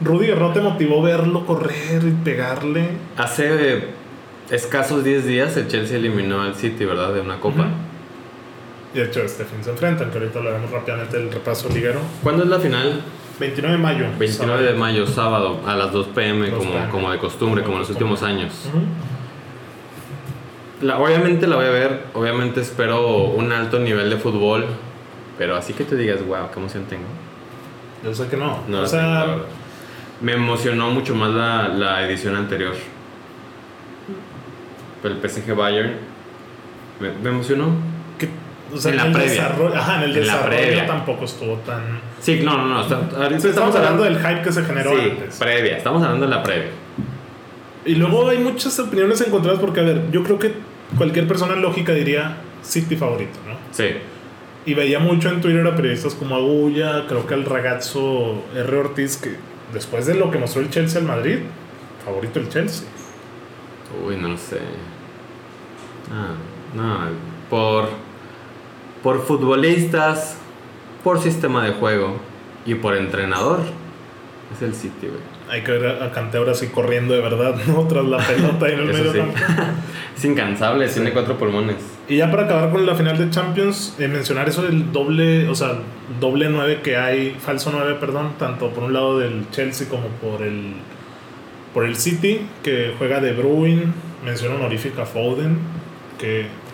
[0.03, 2.88] Rudiger no te motivó verlo correr y pegarle.
[3.16, 3.85] hace
[4.51, 7.12] escasos 10 días el Chelsea eliminó al City, ¿verdad?
[7.12, 7.68] De una copa.
[8.96, 12.00] De hecho, este fin se enfrentan, que ahorita lo vemos rápidamente el repaso liguero.
[12.22, 13.00] ¿Cuándo es la final?
[13.38, 14.06] 29 de mayo.
[14.18, 16.88] 29 de mayo, sábado, a las 2 pm, 2 como, p.m.
[16.90, 18.52] como de costumbre, como en los últimos años.
[18.68, 18.78] Ujú.
[20.87, 24.64] La- obviamente la voy a ver, obviamente espero un alto nivel de fútbol,
[25.38, 27.04] pero así que te digas, wow, qué emoción tengo.
[28.04, 28.61] Yo sé que no.
[28.68, 29.37] No o tengo, sea,
[30.20, 32.74] me emocionó mucho más la, la edición anterior.
[35.04, 35.92] El PSG Bayern
[37.00, 37.66] me, me emocionó.
[38.74, 39.31] O sea, En la el previa.
[39.33, 40.87] desarrollo, ajá, en el En la desarrollo previa.
[40.87, 41.83] tampoco estuvo tan.
[42.20, 42.83] Sí, no, no, no.
[42.83, 45.37] está- ahorita estamos hablando del hype que se generó sí, antes.
[45.37, 45.76] previa.
[45.76, 46.70] Estamos hablando de la previa.
[47.85, 50.52] Y luego hay muchas opiniones encontradas porque, a ver, yo creo que
[50.98, 53.55] cualquier persona lógica diría City favorito, ¿no?
[53.70, 53.85] Sí.
[54.64, 58.76] Y veía mucho en Twitter a periodistas como Agulla, creo que el ragazzo R.
[58.76, 59.37] Ortiz, que
[59.72, 61.38] después de lo que mostró el Chelsea al Madrid,
[62.05, 62.88] favorito el Chelsea.
[64.05, 64.59] Uy, no lo sé.
[66.12, 66.35] Ah,
[66.74, 66.98] no,
[67.48, 67.88] por,
[69.07, 70.37] por futbolistas,
[71.05, 72.16] por sistema de juego
[72.64, 73.61] y por entrenador.
[74.53, 75.21] Es el City, güey.
[75.49, 77.87] Hay que ver a Kanté ahora sí corriendo de verdad, ¿no?
[77.87, 79.21] Tras la pelota en el medio sí.
[80.16, 81.77] es incansable, tiene cuatro pulmones.
[82.09, 85.55] Y ya para acabar con la final de Champions, eh, mencionar eso del doble, o
[85.55, 85.79] sea,
[86.19, 90.42] doble 9 que hay, falso 9, perdón, tanto por un lado del Chelsea como por
[90.42, 90.73] el
[91.73, 93.85] por el City, que juega De Bruyne,
[94.25, 95.59] menciona honorífica Foden,
[96.19, 96.65] que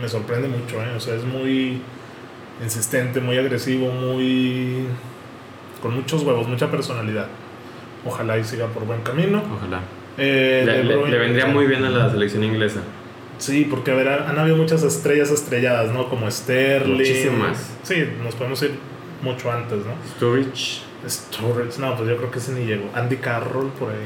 [0.00, 0.94] me sorprende mucho, ¿eh?
[0.96, 1.80] o sea, es muy
[2.62, 4.86] insistente, muy agresivo, muy
[5.80, 7.28] con muchos huevos, mucha personalidad.
[8.04, 9.42] Ojalá y siga por buen camino.
[9.56, 9.80] Ojalá.
[10.18, 12.80] Eh, Le, vendría muy bien a la selección inglesa.
[13.38, 16.08] Sí, porque a ver, han habido muchas estrellas estrelladas, ¿no?
[16.08, 16.96] Como Sterling.
[16.96, 17.74] Muchísimas.
[17.82, 18.72] Sí, nos podemos ir
[19.22, 19.92] mucho antes, ¿no?
[20.16, 20.82] Sturridge.
[21.06, 22.88] Sturridge, no, pues yo creo que ese ni llegó.
[22.94, 23.98] Andy Carroll por ahí.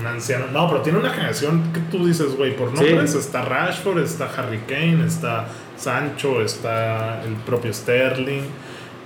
[0.00, 0.46] Un anciano.
[0.52, 2.84] No, pero tiene una generación que tú dices, güey, por Sí.
[2.84, 3.14] nombres.
[3.14, 8.42] Está Rashford, está Harry Kane, está Sancho, está el propio Sterling.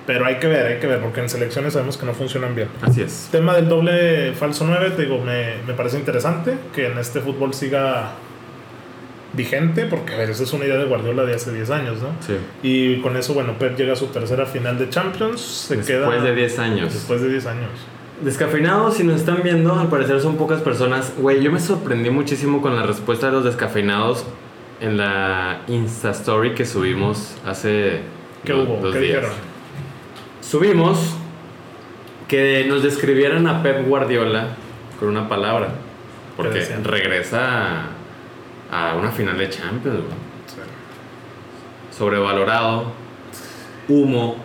[0.07, 2.68] Pero hay que ver, hay que ver, porque en selecciones sabemos que no funcionan bien.
[2.83, 3.28] Así es.
[3.31, 7.55] Tema del doble falso 9, te digo, me, me parece interesante que en este fútbol
[7.55, 8.11] siga
[9.35, 12.09] vigente, porque a ver, esa es una idea de Guardiola de hace 10 años, ¿no?
[12.20, 12.37] Sí.
[12.62, 16.00] Y con eso, bueno, Pep llega a su tercera final de Champions, se queda...
[16.00, 16.92] Después de 10 años.
[16.92, 17.70] Después de 10 años.
[18.22, 21.12] Descafeinados, si nos están viendo, al parecer son pocas personas.
[21.18, 24.24] Güey, yo me sorprendí muchísimo con la respuesta de los descafeinados
[24.80, 28.00] en la Insta Story que subimos hace
[28.44, 28.76] ¿Qué do- hubo?
[28.80, 29.14] dos ¿Qué días.
[29.22, 29.30] dijeron?
[30.40, 31.16] Subimos
[32.28, 34.48] que nos describieran a Pep Guardiola
[35.00, 35.68] con una palabra.
[36.37, 37.87] Porque regresa
[38.70, 39.98] a una final de Champions.
[40.46, 40.56] Sí.
[41.96, 42.85] sobrevalorado,
[43.88, 44.37] humo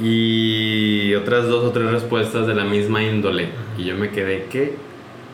[0.00, 3.50] y otras dos o tres respuestas de la misma índole.
[3.76, 4.74] Y yo me quedé que...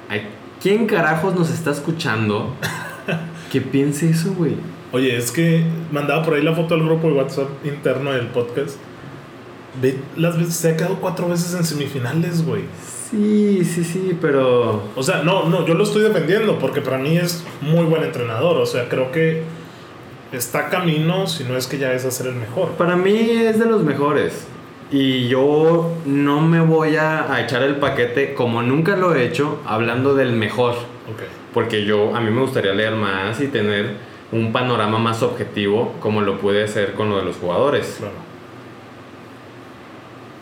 [0.09, 0.23] ay,
[0.61, 2.55] ¿Quién carajos nos está escuchando
[3.53, 4.55] que piense eso, güey?
[4.93, 8.77] Oye, es que mandaba por ahí la foto del grupo de WhatsApp interno del podcast.
[9.81, 12.63] Ve las veces, se ha quedado cuatro veces en semifinales, güey.
[13.11, 14.83] Sí, sí, sí, pero...
[14.97, 18.57] O sea, no, no, yo lo estoy defendiendo porque para mí es muy buen entrenador.
[18.57, 19.43] O sea, creo que
[20.33, 22.71] está camino, si no es que ya es a ser el mejor.
[22.71, 24.47] Para mí es de los mejores.
[24.91, 29.61] Y yo no me voy a, a echar el paquete como nunca lo he hecho
[29.67, 30.73] hablando del mejor.
[30.73, 31.23] Ok.
[31.53, 33.95] Porque yo, a mí me gustaría leer más y tener
[34.33, 37.97] un panorama más objetivo como lo puede hacer con lo de los jugadores.
[37.99, 38.27] Claro.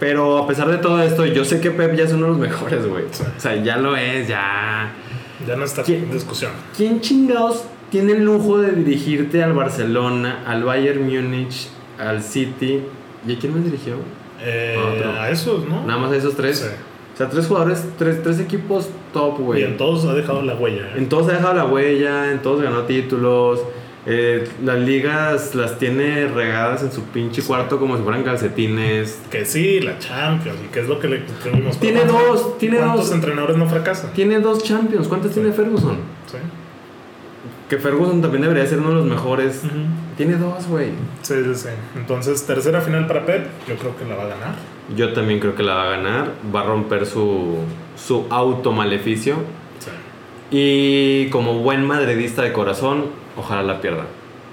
[0.01, 2.39] Pero a pesar de todo esto, yo sé que Pep ya es uno de los
[2.39, 3.05] mejores, güey.
[3.11, 3.23] Sí.
[3.37, 4.93] O sea, ya lo es, ya.
[5.47, 6.53] Ya no está en discusión.
[6.77, 12.83] ¿Quién chingados tiene el lujo de dirigirte al Barcelona, al Bayern Múnich, al City?
[13.27, 13.95] ¿Y a quién más dirigió?
[14.43, 15.13] Eh, Otro.
[15.13, 15.87] a esos, ¿no?
[15.87, 16.59] Nada más a esos tres.
[16.59, 16.67] Sí.
[17.15, 19.61] O sea, tres jugadores, tres, tres equipos top, güey.
[19.61, 20.83] Y en todos ha dejado la huella.
[20.89, 20.95] ¿eh?
[20.97, 23.61] En todos ha dejado la huella, en todos ganó títulos.
[24.07, 29.19] eh, las ligas las tiene regadas en su pinche cuarto como si fueran calcetines.
[29.31, 30.59] Que sí, la Champions.
[30.63, 31.79] ¿Y qué es lo que le tuvimos?
[31.79, 33.13] Tiene ¿Cuántos- dos, tiene ¿Cuántos dos.
[33.15, 34.13] entrenadores no fracasan?
[34.13, 35.09] Tiene dos Champions.
[35.09, 35.97] ¿Cuántas tiene Ferguson?
[36.27, 36.37] Sí.
[37.69, 39.63] Que Ferguson también debería ser uno de los mejores.
[40.17, 40.91] Tiene dos, güey.
[41.23, 41.69] Sí, sí, sí.
[41.97, 43.47] Entonces, tercera final para Pep.
[43.67, 44.55] Yo creo que la va a ganar.
[44.95, 46.33] Yo también creo que la va a ganar.
[46.55, 47.57] Va a romper su,
[47.97, 49.37] su automaleficio.
[49.79, 49.91] Sí.
[50.51, 54.05] Y como buen madridista de corazón, ojalá la pierda.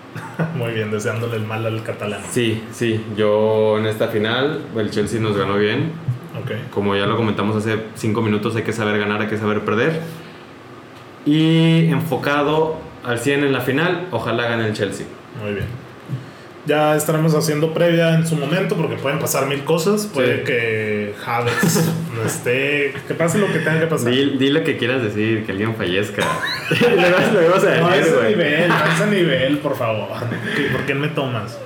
[0.55, 2.21] Muy bien, deseándole el mal al catalán.
[2.31, 3.03] Sí, sí.
[3.17, 5.91] Yo en esta final, el Chelsea nos ganó bien.
[6.41, 6.71] Ok.
[6.73, 10.01] Como ya lo comentamos hace cinco minutos, hay que saber ganar, hay que saber perder.
[11.25, 15.05] Y enfocado al 100 en la final, ojalá gane el Chelsea.
[15.41, 15.65] Muy bien.
[16.67, 20.05] Ya estaremos haciendo previa en su momento porque pueden pasar mil cosas.
[20.05, 20.43] Puede Sí.
[20.45, 22.93] que Havertz no esté.
[23.07, 24.11] Que pase lo que tenga que pasar.
[24.11, 26.21] Di, di lo que quieras decir, que alguien fallezca.
[26.79, 28.29] le vas, le vas a No, decir, ese güey.
[28.35, 30.07] nivel, no ese nivel, por favor.
[30.55, 31.57] ¿Qué- ¿Por qué me tomas?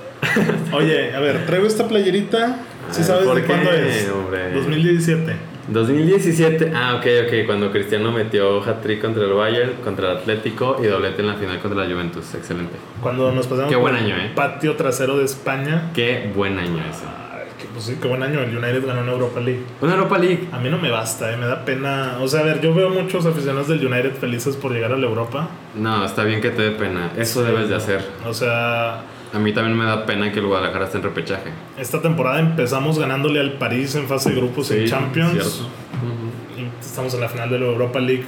[0.72, 2.60] Oye, a ver, traigo esta playerita.
[2.90, 4.08] ¿Sí Ay, sabes ¿por de qué, cuándo es?
[4.10, 4.52] hombre?
[4.52, 5.32] 2017.
[5.68, 10.86] 2017, ah, ok, ok, cuando Cristiano metió hat-trick contra el Bayern, contra el Atlético y
[10.86, 12.34] doblete en la final contra la Juventus.
[12.34, 12.76] Excelente.
[13.02, 14.32] Cuando nos pasamos Qué buen por año, ¿eh?
[14.34, 15.90] patio trasero de España.
[15.94, 17.04] Qué buen año ese.
[17.06, 18.40] Ay, que, pues sí, qué buen año.
[18.40, 19.62] El United ganó en Europa League.
[19.80, 20.48] Una Europa League.
[20.52, 22.18] A mí no me basta, eh, me da pena.
[22.20, 25.06] O sea, a ver, yo veo muchos aficionados del United felices por llegar a la
[25.06, 25.48] Europa.
[25.74, 27.10] No, está bien que te dé pena.
[27.16, 28.04] Eso debes de hacer.
[28.24, 29.02] O sea,
[29.34, 31.50] A mí también me da pena que el Guadalajara esté en repechaje.
[31.78, 35.32] esta temporada empezamos ganándole al París en fase de grupos en Sí, Champions.
[35.32, 35.50] cierto.
[35.52, 36.60] Ujú.
[36.60, 38.24] Y estamos en la final de la Europa League.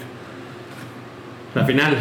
[1.55, 1.97] La final.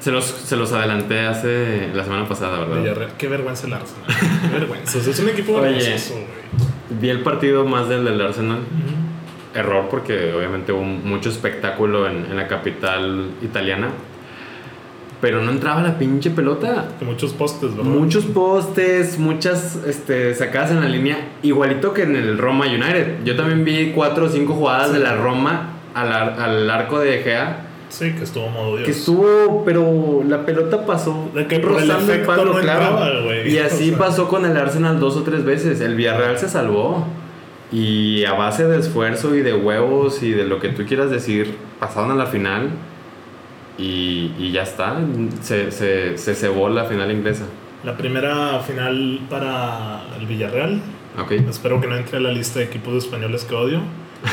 [0.00, 2.76] Se los, se los adelanté hace la semana pasada, ¿verdad?
[2.82, 3.10] Villarreal.
[3.18, 4.04] Qué vergüenza el Arsenal.
[4.42, 4.98] Qué vergüenza.
[4.98, 7.00] Es un equipo vergonzoso, güey.
[7.00, 8.58] Vi el partido más del del Arsenal.
[9.54, 13.90] Error porque obviamente hubo mucho espectáculo en, en la capital italiana.
[15.22, 16.88] Pero no entraba la pinche pelota.
[17.00, 17.90] Muchos postes, ¿verdad?
[17.90, 23.24] Muchos postes, muchas este, sacadas en la línea, igualito que en el Roma United.
[23.24, 27.68] Yo también vi cuatro o cinco jugadas de la Roma al, al arco de Gea,
[27.88, 28.86] Sí, que estuvo modo Dios.
[28.86, 32.84] que estuvo, pero la pelota pasó De que el rozando el palo, no claro.
[33.06, 33.36] entraba.
[33.46, 33.98] Y así O sea.
[33.98, 35.80] pasó con el Arsenal dos o tres veces.
[35.82, 37.06] El Villarreal se salvó.
[37.70, 41.54] Y a base de esfuerzo y de huevos y de lo que tú quieras decir,
[41.78, 42.70] pasaron a la final.
[43.82, 44.96] Y, y ya está.
[45.40, 47.44] Se, se, se cebó la final inglesa.
[47.84, 50.80] La primera final para el Villarreal.
[51.18, 51.32] Ok.
[51.32, 53.80] Espero que no entre a la lista de equipos españoles que odio.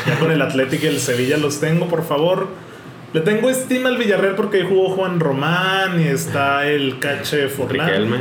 [0.05, 2.47] Ya con el Atlético y el Sevilla los tengo, por favor.
[3.12, 7.88] Le tengo estima al Villarreal porque ahí jugó Juan Román y está el Cache Forlán.
[7.88, 8.17] Riquelme.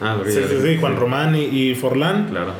[0.00, 2.26] Ah, Sí, sí, sí, Juan Román y, y Forlán.
[2.28, 2.54] Claro.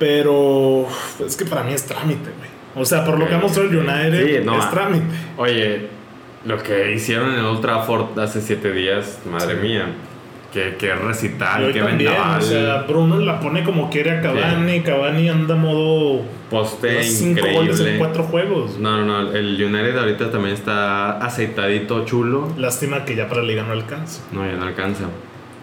[0.00, 0.86] Pero
[1.24, 2.48] es que para mí es trámite, güey.
[2.74, 5.04] O sea, por lo que ha mostrado el United, Sí, no, es trámite.
[5.36, 5.88] Oye,
[6.44, 9.86] lo que hicieron en Old Trafford hace siete días, madre mía.
[10.52, 12.38] Qué, qué recital, qué también, vendaval.
[12.38, 14.80] o sea, Bruno la pone como quiere a Cavani.
[14.80, 17.98] Cavani anda modo poste cinco goles en increíble.
[17.98, 18.78] cuatro juegos.
[18.78, 19.32] No, no, no.
[19.32, 22.48] El United ahorita también está aceitadito, chulo.
[22.56, 24.22] Lástima que ya para la liga no alcanza.
[24.32, 25.04] No, ya no alcanza.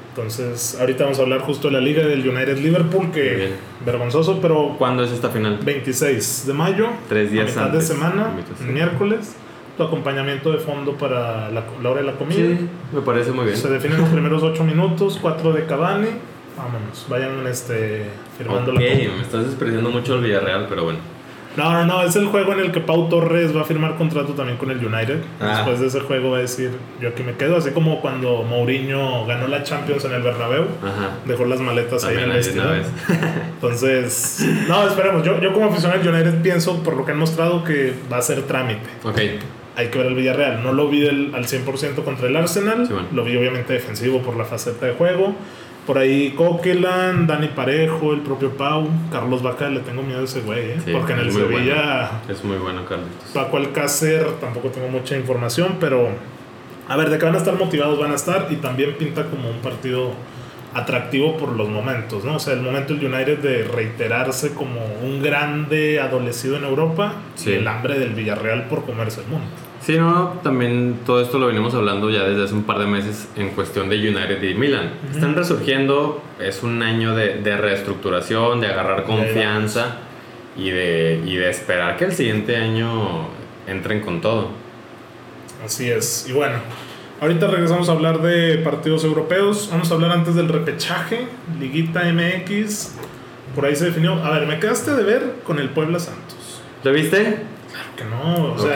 [0.09, 3.51] Entonces, ahorita vamos a hablar justo de la liga del United Liverpool, que bien.
[3.85, 5.57] vergonzoso, pero ¿Cuándo es esta final?
[5.63, 7.89] 26 de mayo, Tres días a mitad antes.
[7.89, 8.29] de semana,
[8.71, 9.35] miércoles,
[9.77, 12.37] tu acompañamiento de fondo para la, la hora de la comida.
[12.37, 13.57] Sí, me parece muy bien.
[13.57, 16.09] Se definen los primeros 8 minutos, 4 de Cavani.
[16.57, 18.05] Vámonos, vayan este,
[18.37, 19.11] firmando Ok, la comida.
[19.17, 20.99] me estás despreciando mucho el Villarreal, pero bueno.
[21.57, 24.33] No, no, no, es el juego en el que Pau Torres va a firmar contrato
[24.33, 25.21] también con el United.
[25.39, 25.55] Ah.
[25.55, 29.25] Después de ese juego va a decir, yo aquí me quedo, así como cuando Mourinho
[29.25, 30.65] ganó la Champions en el Bernabéu.
[30.83, 31.11] Ajá.
[31.25, 33.31] Dejó las maletas ahí en También el ahí de una vestidor.
[33.53, 35.23] Entonces, no, esperemos.
[35.23, 38.21] Yo, yo como aficionado del United pienso, por lo que han mostrado, que va a
[38.21, 38.89] ser trámite.
[39.03, 39.19] Ok.
[39.77, 40.63] Hay que ver el Villarreal.
[40.63, 42.85] No lo vi del- al 100% contra el Arsenal.
[42.87, 43.07] Sí, bueno.
[43.13, 45.35] Lo vi obviamente defensivo por la faceta de juego.
[45.85, 48.87] Por ahí Coquelan, Dani Parejo, el propio Pau.
[49.11, 50.77] Carlos Vaca, le tengo miedo a ese güey, ¿eh?
[50.83, 53.29] Sí, Porque en el Sevilla, Es muy bueno, Carlitos.
[53.33, 56.07] Paco Alcácer, tampoco tengo mucha información, pero
[56.87, 58.47] a ver, de que van a estar motivados, van a estar.
[58.49, 60.11] Y también pinta como un partido
[60.73, 62.35] atractivo por los momentos, ¿no?
[62.35, 67.51] O sea, el momento del United de reiterarse como un grande adolecido en Europa Sí.
[67.51, 69.45] y el hambre del Villarreal por comerse el mundo.
[69.85, 73.27] Sí, no, también todo esto lo venimos hablando ya desde hace un par de meses
[73.35, 74.93] en cuestión de United y Milan.
[75.13, 79.97] Están resurgiendo, es un año de, de reestructuración, de agarrar confianza
[80.57, 83.27] y de, y de esperar que el siguiente año
[83.67, 84.49] entren con todo.
[85.63, 86.25] Así es.
[86.27, 86.55] Y bueno,
[87.21, 89.69] ahorita regresamos a hablar de partidos europeos.
[89.71, 91.27] Vamos a hablar antes del repechaje,
[91.59, 92.95] Liguita MX.
[93.53, 94.13] Por ahí se definió.
[94.13, 96.63] A ver, me quedaste de ver con el Puebla Santos.
[96.83, 97.37] ¿Lo viste?
[97.95, 98.75] Que no, o sea,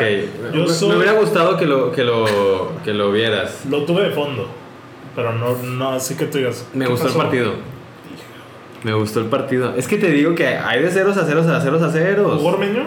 [0.54, 3.66] yo me, soy- me hubiera gustado que lo, que lo, que lo vieras.
[3.70, 4.48] lo tuve de fondo.
[5.16, 6.66] Pero no, no así que tú digas.
[6.74, 7.18] Me ¿qué gustó pasó?
[7.20, 7.54] el partido.
[8.84, 9.74] Me gustó el partido.
[9.76, 12.38] Es que te digo que hay de ceros a ceros a ceros a ceros.
[12.38, 12.84] ¿Jugó Ormeño?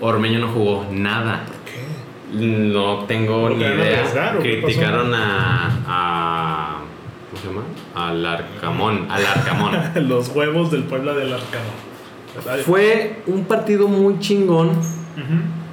[0.00, 1.44] Ormeño no jugó nada.
[1.64, 2.36] ¿Qué?
[2.38, 4.04] No tengo ¿Por ni idea.
[4.40, 6.76] Criticaron a, a.
[7.30, 7.62] ¿Cómo se llama?
[7.94, 9.06] Al Arcamón.
[9.10, 9.72] Al Arcamón.
[10.08, 12.64] Los huevos del Puebla del Arcano.
[12.66, 14.72] Fue un partido muy chingón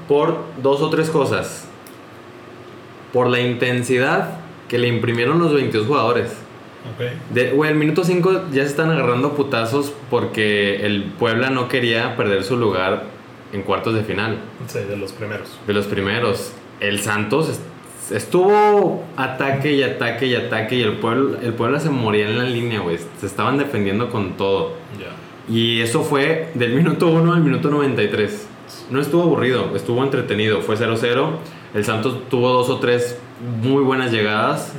[0.07, 1.67] Por dos o tres cosas.
[3.13, 6.31] Por la intensidad que le imprimieron los 22 jugadores.
[6.95, 7.33] Ok.
[7.33, 12.43] De, güey, minuto 5 ya se están agarrando putazos porque el Puebla no quería perder
[12.43, 13.03] su lugar
[13.53, 14.37] en cuartos de final.
[14.67, 15.59] Sí, de los primeros.
[15.67, 16.53] De los primeros.
[16.79, 21.89] El Santos est- estuvo ataque y ataque y ataque y el Puebla, el Puebla se
[21.89, 22.97] moría en la línea, güey.
[23.19, 24.73] Se estaban defendiendo con todo.
[25.49, 28.47] Y eso fue del minuto 1 al minuto 93.
[28.89, 30.61] No estuvo aburrido, estuvo entretenido.
[30.61, 31.29] Fue 0-0.
[31.73, 33.17] El Santos tuvo dos o tres
[33.61, 34.73] muy buenas llegadas.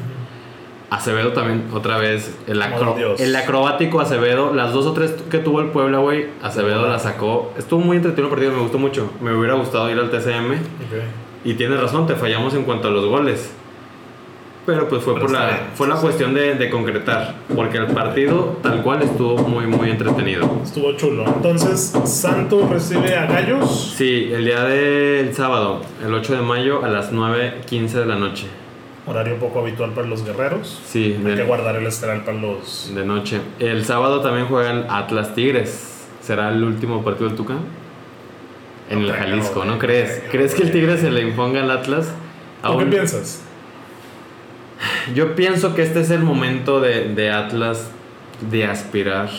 [0.90, 5.60] Acevedo también, otra vez, el, acro- el acrobático Acevedo, las dos o tres que tuvo
[5.62, 7.50] el Puebla, güey, Acevedo las sacó.
[7.56, 9.10] Estuvo muy entretenido el partido, me gustó mucho.
[9.22, 10.52] Me hubiera gustado ir al TCM.
[11.44, 13.52] Y tienes razón, te fallamos en cuanto a los goles.
[14.64, 15.58] Pero pues fue Pero por la, bien.
[15.74, 17.34] fue la cuestión de, de concretar.
[17.54, 20.60] Porque el partido tal cual estuvo muy, muy entretenido.
[20.62, 21.24] Estuvo chulo.
[21.26, 23.94] Entonces, Santos recibe a Gallos.
[23.96, 28.46] Sí, el día del sábado, el 8 de mayo a las 9.15 de la noche.
[29.04, 30.80] Horario poco habitual para los guerreros.
[30.86, 32.92] Sí, Hay que guardar el estelar para los.
[32.94, 33.40] de noche.
[33.58, 36.06] El sábado también juega el Atlas Tigres.
[36.20, 37.54] ¿Será el último partido del Tuca?
[38.88, 40.18] En No el creo, Jalisco, ¿no no crees?
[40.20, 40.70] creo, ¿Crees que el.
[40.70, 42.12] Tigre se le imponga al Atlas?
[42.64, 43.42] ¿Tú qué piensas?
[45.14, 47.90] Yo pienso que este es el momento de, de Atlas
[48.50, 49.30] de aspirar.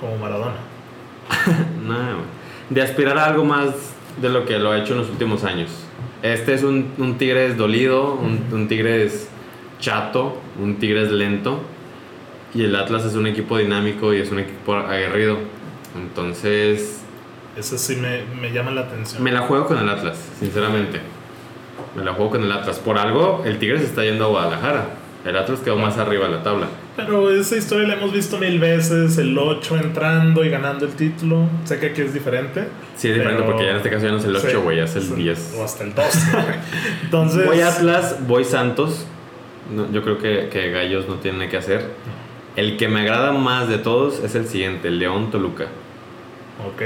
[0.00, 0.56] Como Maradona.
[1.86, 1.94] No,
[2.70, 3.70] de aspirar a algo más
[4.20, 5.70] de lo que lo ha hecho en los últimos años.
[6.22, 9.28] Este es un, un Tigres dolido, un, un Tigres
[9.78, 11.60] chato, un Tigres lento.
[12.54, 15.38] Y el Atlas es un equipo dinámico y es un equipo aguerrido.
[15.96, 17.02] Entonces,
[17.56, 19.22] Ese sí me, me llama la atención.
[19.22, 21.00] me la juego con el Atlas, sinceramente.
[21.96, 22.78] Me la juego con el Atlas.
[22.78, 24.84] Por algo, el Tigres está yendo a Guadalajara.
[25.24, 26.68] El Atlas quedó más arriba en la tabla.
[26.94, 29.18] Pero esa historia la hemos visto mil veces.
[29.18, 31.48] El 8 entrando y ganando el título.
[31.64, 32.68] Sé que aquí es diferente.
[32.96, 34.56] Sí, es diferente pero- porque ya en este caso ya no es el 8, Sí,
[34.56, 35.54] güey, ya es el sí, 10.
[35.58, 36.30] O hasta el 12.
[36.32, 36.44] güey.
[37.02, 37.44] Entonces.
[37.46, 39.06] Voy Atlas, voy Santos.
[39.74, 41.84] No, yo creo que, que Gallos no tiene nada que hacer.
[42.54, 45.64] El que me agrada más de todos es el siguiente, el León Toluca.
[46.72, 46.82] Ok.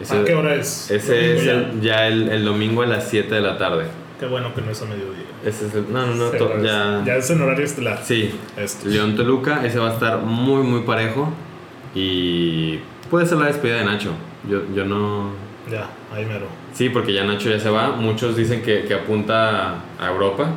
[0.00, 0.90] Ese, ¿A qué hora es?
[0.90, 3.84] Ese es el- ya el, el domingo a las 7 de la tarde.
[4.20, 5.24] Qué bueno que no es a mediodía.
[5.44, 7.02] Ese es el, no, no, no, to- ya.
[7.06, 8.02] ya es en horario estelar.
[8.04, 8.86] Sí, Esto.
[8.86, 11.32] León Toluca, ese va a estar muy, muy parejo.
[11.94, 12.78] Y
[13.10, 14.12] puede ser la despedida de Nacho.
[14.48, 15.30] Yo, yo no.
[15.70, 16.46] Ya, ahí mero.
[16.74, 17.92] Sí, porque ya Nacho ya se va.
[17.92, 20.50] Muchos dicen que, que apunta a Europa.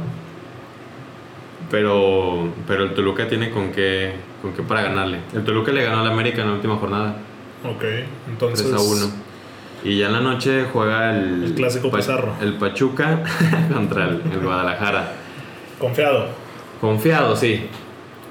[1.72, 5.20] Pero, pero el Toluca tiene con qué, con qué para ganarle.
[5.34, 7.16] El Toluca le ganó al América en la última jornada.
[7.64, 7.84] Ok.
[8.30, 8.68] Entonces.
[8.70, 9.33] 3 a 1.
[9.84, 12.34] Y ya en la noche juega el, El clásico Pizarro.
[12.42, 13.22] El Pachuca
[13.74, 15.14] contra el, el Guadalajara.
[15.80, 16.28] Confiado.
[16.80, 17.68] Confiado, sí.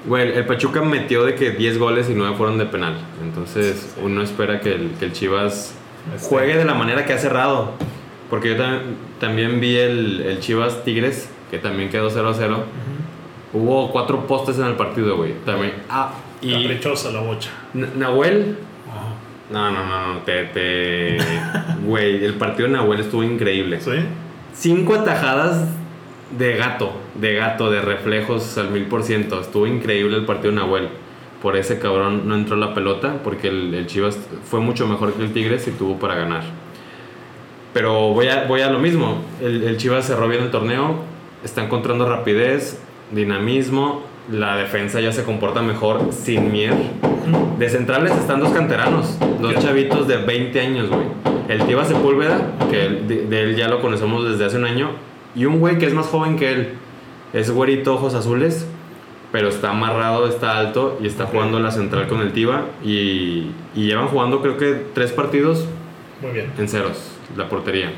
[0.05, 2.95] Güey, el Pachuca metió de que 10 goles y 9 fueron de penal.
[3.23, 5.75] Entonces uno espera que el, que el Chivas
[6.15, 7.71] Este, juegue de la manera que ha cerrado.
[8.29, 8.81] Porque yo tam-
[9.19, 12.63] también vi el, el Chivas Tigres, que también quedó 0 a 0.
[13.53, 15.33] Hubo cuatro postes en el partido, güey.
[15.45, 15.73] También.
[15.89, 16.11] Ah,
[16.41, 17.51] y Caprichosa la bocha.
[17.75, 18.57] N- Nahuel.
[19.51, 20.19] No, no, no, no.
[20.21, 21.17] Te, te...
[21.85, 23.79] Güey, el partido de Nahuel estuvo increíble.
[23.81, 23.91] ¿Sí?
[24.53, 25.67] Cinco atajadas
[26.37, 29.41] de gato, de gato, de reflejos al mil por ciento.
[29.41, 30.89] Estuvo increíble el partido de Nahuel.
[31.41, 35.23] Por ese cabrón no entró la pelota, porque el, el Chivas fue mucho mejor que
[35.23, 36.43] el Tigres y tuvo para ganar.
[37.73, 39.21] Pero voy a, voy a lo mismo.
[39.41, 40.99] El, el Chivas cerró bien el torneo,
[41.43, 42.79] está encontrando rapidez,
[43.11, 44.03] dinamismo.
[44.31, 46.77] La defensa ya se comporta mejor sin miedo.
[47.57, 51.03] De centrales están dos canteranos, dos chavitos de 20 años, güey.
[51.47, 54.89] El Tiva Sepúlveda, que él- de, de él ya lo conocemos desde hace un año,
[55.35, 56.69] y un güey que es más joven que él.
[57.33, 58.65] Es güerito, ojos azules,
[59.31, 62.65] pero está amarrado, está alto y está jugando la central con el Tiva.
[62.83, 65.65] Y, y llevan jugando, creo que tres partidos
[66.21, 66.51] Muy bien.
[66.57, 67.91] en ceros, la portería.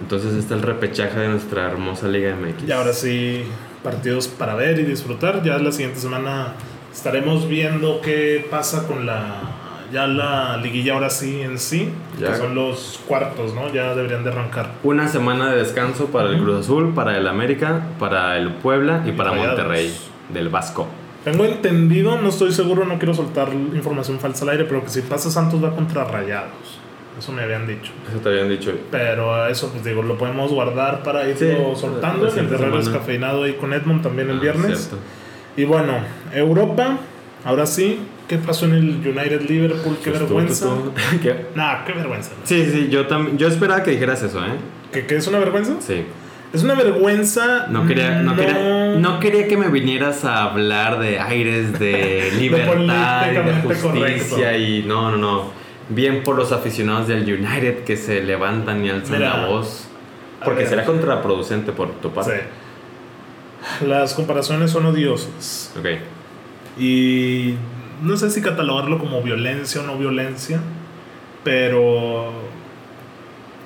[0.00, 2.68] Entonces está el repechaje de nuestra hermosa Liga MX.
[2.68, 3.44] Y ahora sí,
[3.84, 5.42] partidos para ver y disfrutar.
[5.44, 6.54] Ya la siguiente semana
[6.92, 9.58] estaremos viendo qué pasa con la.
[9.92, 12.28] Ya la liguilla ahora sí en sí, Ya.
[12.32, 13.70] que son los cuartos, ¿no?
[13.74, 14.70] Ya deberían de arrancar.
[14.82, 19.10] Una semana de descanso para el Cruz Azul, para el América, para el Puebla y,
[19.10, 19.48] Y para Rayados.
[19.58, 19.94] Monterrey,
[20.30, 20.86] del Vasco.
[21.24, 25.02] Tengo entendido, no estoy seguro, no quiero soltar información falsa al aire, pero que si
[25.02, 26.78] pasa Santos va contra Rayados.
[27.18, 27.92] Eso me habían dicho.
[28.08, 28.72] Eso te habían dicho.
[28.90, 32.26] Pero eso, pues digo, lo podemos guardar para irlo Sí, soltando.
[32.28, 34.78] El Guerrero descafeinado ahí con Edmond también el Ah, viernes.
[34.88, 34.96] cierto.
[35.56, 35.94] Y bueno,
[36.32, 36.98] Europa,
[37.44, 39.96] ahora sí, ¿qué pasó en el United Liverpool?
[40.02, 40.66] Qué Pues vergüenza.
[40.66, 40.92] tú, tú.
[41.22, 41.46] ¿Qué?
[41.54, 42.30] Nah, qué vergüenza.
[42.44, 43.38] Sí, sí, yo también.
[43.38, 44.50] Yo esperaba que dijeras eso, ¿eh?
[44.92, 45.74] ¿Que, que es una vergüenza?
[45.80, 46.04] Sí.
[46.52, 47.66] Es una vergüenza.
[47.68, 52.30] No quería, no, no- quería, no quería que me vinieras a hablar de aires de
[52.38, 54.56] libertad y de justicia correcto.
[54.58, 55.62] y no, no, no.
[55.88, 59.88] Bien por los aficionados del United que se levantan y alzan Mira, la voz.
[60.44, 62.32] Porque será contraproducente por tu parte.
[62.36, 62.38] Sí.
[63.86, 65.72] Las comparaciones son odiosas.
[65.78, 65.86] Ok.
[66.78, 67.54] Y
[68.02, 70.60] no sé si catalogarlo como violencia o no violencia,
[71.44, 72.32] pero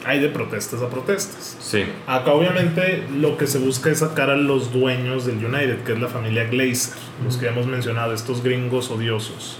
[0.04, 1.56] hay de protestas a protestas.
[1.60, 1.84] Sí.
[2.06, 6.00] Acá obviamente lo que se busca es sacar a los dueños del United, que es
[6.00, 6.94] la familia Glazer,
[7.24, 9.58] los que hemos mencionado, estos gringos odiosos,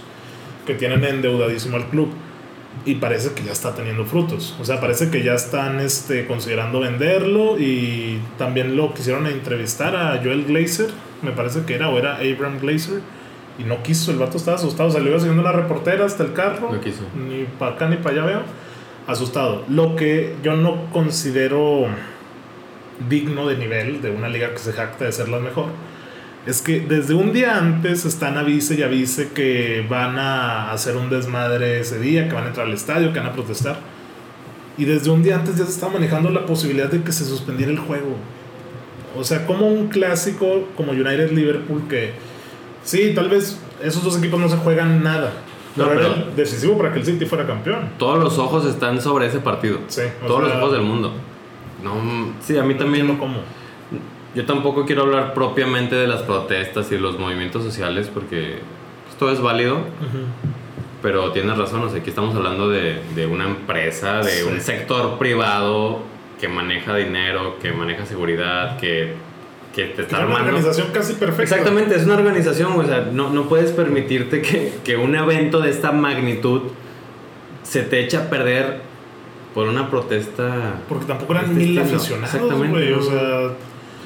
[0.65, 2.09] que tienen endeudadísimo al club.
[2.85, 4.55] Y parece que ya está teniendo frutos.
[4.59, 10.19] O sea, parece que ya están este, considerando venderlo y también lo quisieron entrevistar a
[10.23, 10.89] Joel Glazer,
[11.21, 13.01] me parece que era, o era Abram Glazer,
[13.59, 16.79] y no quiso, el vato estaba asustado, salió siguiendo la reportera hasta el carro, No
[16.81, 17.03] quiso.
[17.15, 18.41] ni para acá ni para allá veo,
[19.07, 19.63] asustado.
[19.67, 21.87] Lo que yo no considero
[23.09, 25.65] digno de nivel de una liga que se jacta de ser la mejor
[26.45, 31.09] es que desde un día antes están avise y avise que van a hacer un
[31.09, 33.79] desmadre ese día, que van a entrar al estadio, que van a protestar.
[34.77, 37.71] Y desde un día antes ya se está manejando la posibilidad de que se suspendiera
[37.71, 38.15] el juego.
[39.17, 42.11] O sea, como un clásico como United Liverpool que
[42.83, 45.33] sí, tal vez esos dos equipos no se juegan nada.
[45.75, 47.89] No, pero, era decisivo para que el City fuera campeón.
[47.97, 49.79] Todos los ojos están sobre ese partido.
[49.87, 51.11] Sí, Todos los ojos del mundo.
[51.83, 51.93] No,
[52.41, 53.01] sí, a mí no también.
[53.01, 53.41] entiendo cómo.
[54.37, 58.59] Yo tampoco quiero hablar propiamente de las protestas y los movimientos sociales porque
[59.05, 59.79] pues, todo es válido,
[61.01, 64.43] pero tienes razón, o sea, aquí estamos hablando de, de una empresa, de Sí.
[64.43, 66.01] un sector privado
[66.39, 69.13] que maneja dinero, que maneja seguridad, que,
[69.75, 70.49] que te está una armando.
[70.49, 71.43] organización casi perfecta.
[71.55, 75.71] Exactamente, es una organización, o sea, no, no puedes permitirte que, que un evento de
[75.71, 76.61] esta magnitud
[77.63, 78.81] se te eche a perder
[79.55, 80.75] por una protesta.
[80.87, 82.93] Porque tampoco eran Este mil aficionados, Exactamente, güey.
[82.93, 83.49] O sea,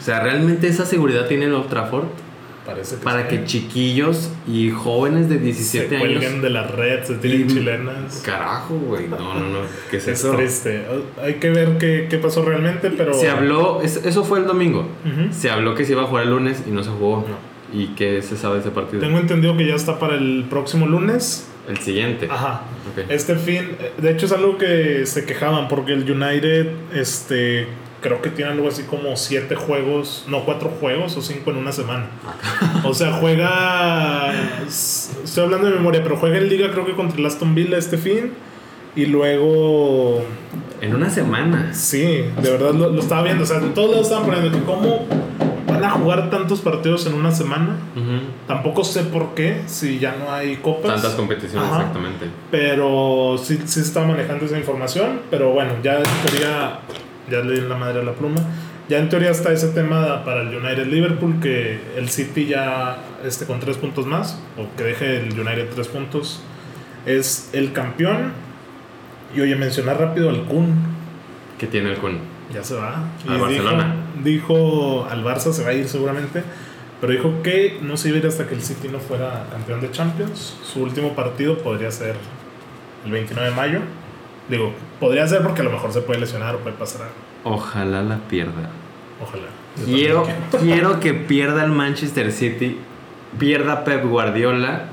[0.02, 2.06] O sea, realmente esa seguridad tiene el Old Trafford
[2.66, 3.38] parece que para sí.
[3.38, 6.42] que chiquillos y jóvenes de 17 se años.
[6.42, 8.22] de la red, se tiren Y- chilenas.
[8.26, 9.08] Carajo, güey.
[9.08, 9.60] No, no, no.
[9.90, 10.36] ¿Qué es Es eso?
[10.36, 10.84] triste.
[11.24, 13.14] Hay que ver qué, qué pasó realmente, pero.
[13.14, 14.88] Se habló, es- eso fue el domingo.
[15.32, 17.26] Se habló que se iba a jugar el lunes y no se jugó.
[17.28, 17.52] No.
[17.78, 19.00] ¿Y qué se sabe de ese partido?
[19.02, 21.48] Tengo entendido que ya está para el próximo lunes.
[21.70, 22.28] El siguiente.
[22.30, 22.64] Ajá.
[22.92, 23.06] Ok.
[23.10, 27.68] Este fin, de hecho es algo que se quejaban porque el United, este,
[28.02, 31.72] creo que tiene algo así como siete juegos, no cuatro juegos o cinco en una
[31.72, 32.08] semana.
[32.84, 34.34] O sea, juega,
[34.68, 37.98] estoy hablando de memoria, pero juega en liga creo que contra el Aston Villa este
[37.98, 38.32] fin
[38.96, 40.22] y luego,
[40.82, 41.74] En una semana.
[41.74, 42.04] sí,
[42.42, 45.06] de verdad lo, lo estaba viendo, o sea, todos lados estaban poniendo que cómo
[45.68, 47.78] van a jugar tantos partidos en una semana.
[48.48, 50.94] Tampoco sé por qué, si ya no hay copas.
[50.96, 51.78] Tantas competiciones, Ajá.
[51.82, 52.26] exactamente.
[52.50, 55.22] Pero sí, sí está manejando esa información.
[55.30, 56.80] Pero bueno, ya en teoría,
[57.32, 58.42] ya le di la madre a la pluma.
[58.90, 63.46] Ya en teoría está ese tema para el United Liverpool, que el City ya este,
[63.46, 66.42] con tres puntos más, o que deje el United tres puntos,
[67.06, 68.34] es el campeón.
[69.34, 70.76] Y oye, mencionar rápido al Kun,
[71.58, 72.20] ¿Qué tiene el Kun?
[72.54, 73.04] ya se va.
[73.28, 73.96] Al Barcelona.
[74.24, 76.44] Dijo, dijo al Barça se va a ir seguramente.
[77.00, 79.82] Pero dijo que no se iba a ir hasta que el City no fuera campeón
[79.82, 80.58] de Champions.
[80.64, 82.16] Su último partido podría ser
[83.06, 83.80] el 29 de mayo.
[84.52, 87.56] Digo, podría ser porque a lo mejor se puede lesionar o puede pasar algo.
[87.56, 88.70] Ojalá la pierda.
[89.24, 89.46] Ojalá.
[89.86, 90.28] Quiero,
[90.60, 91.00] quiero.
[91.00, 92.78] que pierda el Manchester City,
[93.40, 94.88] pierda Pep Guardiola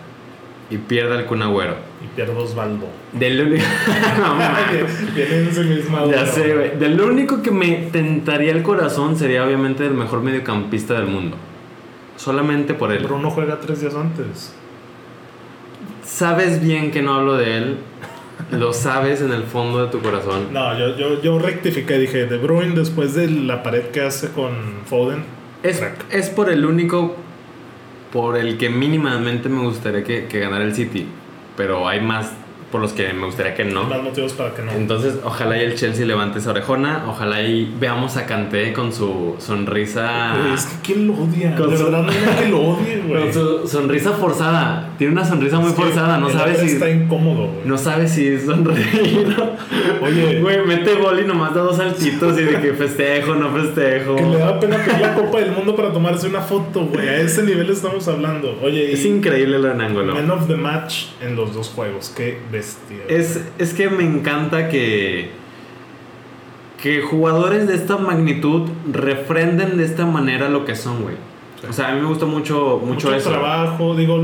[0.70, 1.74] y pierda el Kun Agüero.
[2.04, 2.86] Y pierdo Osvaldo.
[3.12, 3.64] Del único...
[5.90, 6.78] No, Ya sé, güey.
[6.78, 11.36] Del único que me tentaría el corazón sería obviamente el mejor mediocampista del mundo.
[12.16, 13.02] Solamente por él.
[13.02, 14.54] Bruno juega tres días antes.
[16.04, 17.78] Sabes bien que no hablo de él.
[18.50, 20.52] Lo sabes en el fondo de tu corazón.
[20.52, 21.98] No, yo, yo, yo rectifiqué.
[21.98, 24.52] Dije, De Bruyne después de la pared que hace con
[24.86, 25.24] Foden.
[25.62, 26.04] Es, crack.
[26.10, 27.16] es por el único
[28.12, 31.06] por el que mínimamente me gustaría que, que ganara el City.
[31.56, 32.32] Pero hay más
[32.70, 33.84] por los que me gustaría que no.
[33.84, 34.72] Más motivos para que no.
[34.72, 37.04] Entonces, ojalá y el Chelsea levante esa orejona.
[37.08, 40.34] Ojalá y veamos a Kanté con su sonrisa.
[40.40, 41.54] Güey, es que ¿quién lo odia?
[41.56, 43.22] Con de su- verdad no que lo odie, güey.
[43.24, 44.90] Con su sonrisa forzada.
[44.98, 46.18] Tiene una sonrisa muy Es que forzada.
[46.18, 46.66] No sabes si.
[46.66, 47.66] Está incómodo, güey.
[47.66, 49.36] No sabes si sonreír.
[50.02, 50.40] Oye.
[50.40, 54.16] Güey, mete gol y nomás da dos saltitos y de que festejo, no festejo.
[54.16, 57.08] Que le da pena pedir la Copa del Mundo para tomarse una foto, güey.
[57.08, 58.58] A ese nivel estamos hablando.
[58.62, 60.14] Oye, Es increíble lo en ángulo.
[60.14, 62.12] Man of the Match en los dos juegos.
[62.16, 62.96] Qué bestia.
[63.08, 65.30] Es, es que me encanta que,
[66.82, 71.16] que jugadores de esta magnitud refrenden de esta manera lo que son, güey.
[71.68, 73.30] O sea, a mí me gusta mucho, mucho, mucho eso.
[73.30, 73.96] trabajo.
[73.96, 74.20] Digo,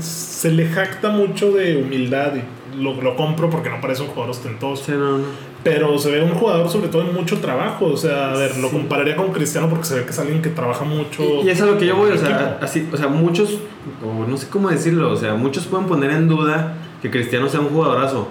[0.00, 4.30] se, le jacta mucho de humildad y lo, lo compro porque no parece un jugador
[4.30, 4.84] ostentoso.
[4.84, 5.24] Sí, no, no.
[5.62, 7.86] Pero se ve un jugador sobre todo en mucho trabajo.
[7.86, 10.50] O sea, a ver, lo compararía con Cristiano porque se ve que es alguien que
[10.50, 11.22] trabaja mucho.
[11.22, 12.64] Y, y es a lo que yo voy, o sea, equipo.
[12.64, 13.58] así, o sea, muchos,
[14.04, 16.74] o no sé cómo decirlo, o sea, muchos pueden poner en duda
[17.04, 18.28] que Cristiano sea un jugadorazo.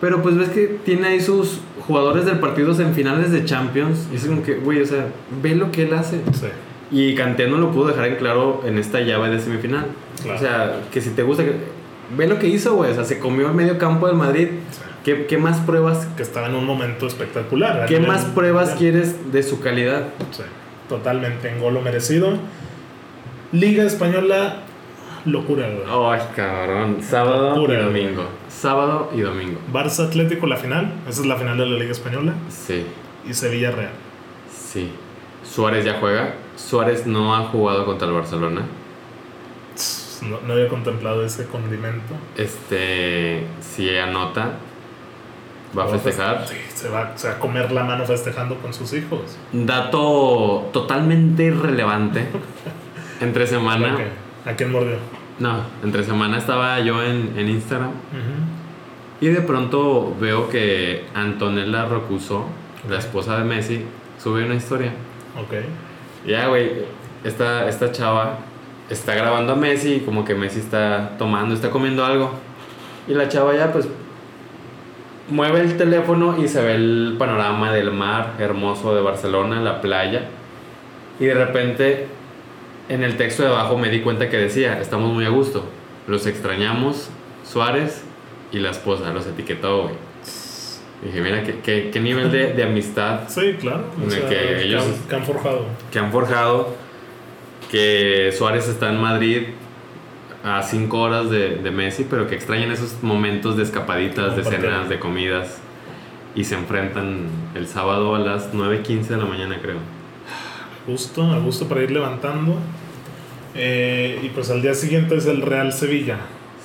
[0.00, 4.06] Pero pues ves que tiene ahí sus jugadores del partido en finales de Champions.
[4.12, 5.08] Y es como que, güey, o sea,
[5.42, 6.20] ve lo que él hace.
[6.32, 6.46] Sí.
[6.92, 9.86] Y Kanté no lo pudo dejar en claro en esta llave de semifinal.
[10.22, 10.38] Claro.
[10.38, 11.56] O sea, que si te gusta, que-
[12.16, 12.92] ve lo que hizo, güey.
[12.92, 14.48] O sea, se comió el medio campo del Madrid.
[14.70, 14.82] Sí.
[15.04, 16.06] ¿Qué, qué más pruebas?
[16.16, 17.86] Que estaba en un momento espectacular.
[17.86, 18.92] ¿Qué más pruebas mundial.
[18.92, 20.04] quieres de su calidad?
[20.30, 20.42] Sí,
[20.88, 22.34] totalmente en golo merecido.
[23.52, 24.62] Liga Española,
[25.26, 25.84] locura, güey.
[26.18, 26.98] Ay, cabrón.
[27.02, 28.04] Sábado Locura, y güey.
[28.04, 28.24] domingo.
[28.48, 29.58] Sábado y domingo.
[29.72, 30.92] Barça Atlético, la final.
[31.08, 32.32] Esa es la final de la Liga Española.
[32.48, 32.86] Sí,
[33.28, 33.90] Y Sevilla Real.
[34.50, 34.90] sí.
[35.44, 36.34] Suárez ya juega.
[36.56, 38.62] Suárez no ha jugado contra el Barcelona.
[40.22, 42.14] No, no había contemplado ese condimento.
[42.36, 44.54] Este, si anota,
[45.78, 46.46] va a festejar.
[46.48, 49.36] Sí, se va, se va a comer la mano festejando con sus hijos.
[49.52, 52.26] Dato totalmente irrelevante.
[53.20, 53.94] Entre semana.
[53.94, 54.00] Ok,
[54.50, 54.96] ¿A quién mordió?
[55.38, 59.20] No, entre semana estaba yo en, en Instagram Ujú.
[59.20, 62.46] y de pronto veo que Antonella Rocuso,
[62.88, 63.84] la esposa de Messi,
[64.18, 64.92] sube una historia.
[65.38, 65.54] Ok.
[66.26, 66.70] Ya, güey,
[67.22, 68.38] esta, esta chava
[68.88, 72.30] está grabando a Messi y como que Messi está tomando, está comiendo algo.
[73.06, 73.86] Y la chava ya pues
[75.28, 80.28] mueve el teléfono y se ve el panorama del mar hermoso de Barcelona, la playa.
[81.20, 82.06] Y de repente
[82.88, 85.64] en el texto de abajo me di cuenta que decía, estamos muy a gusto,
[86.06, 87.08] los extrañamos,
[87.44, 88.02] Suárez
[88.52, 89.94] y la esposa, los etiquetó, güey.
[91.04, 93.84] Dije, mira, qué, qué, qué nivel de, de amistad Sí, claro.
[94.02, 95.64] En el que ellos- han, que han forjado.
[95.92, 96.74] que han forjado
[97.70, 99.42] que Suárez está en Madrid
[100.44, 104.88] a 5 horas de, de Messi, pero que extrañan esos momentos de escapaditas, de cenas,
[104.88, 105.58] de comidas
[106.36, 109.78] y se enfrentan el sábado a las 9.15 de la mañana, creo.
[110.86, 112.56] A gusto, a gusto para ir levantando.
[113.54, 116.18] Eh, y pues al día siguiente es el Real Sevilla.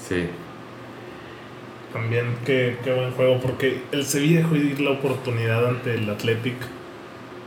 [0.07, 0.27] Sí,
[1.93, 6.55] También qué, qué buen juego, porque el Sevilla dejó ir la oportunidad ante el Athletic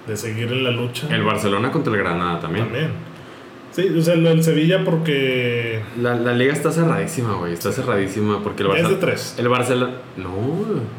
[0.07, 1.09] de seguir en la lucha.
[1.15, 2.65] el Barcelona contra el Granada también.
[2.67, 2.91] También.
[3.73, 8.63] Sí, o sea, del Sevilla porque La, la liga está cerradísima, güey, está cerradísima porque
[8.63, 9.01] el ya es de Barcelona...
[9.01, 9.35] tres.
[9.37, 9.95] El Barcelona...
[10.17, 10.31] No,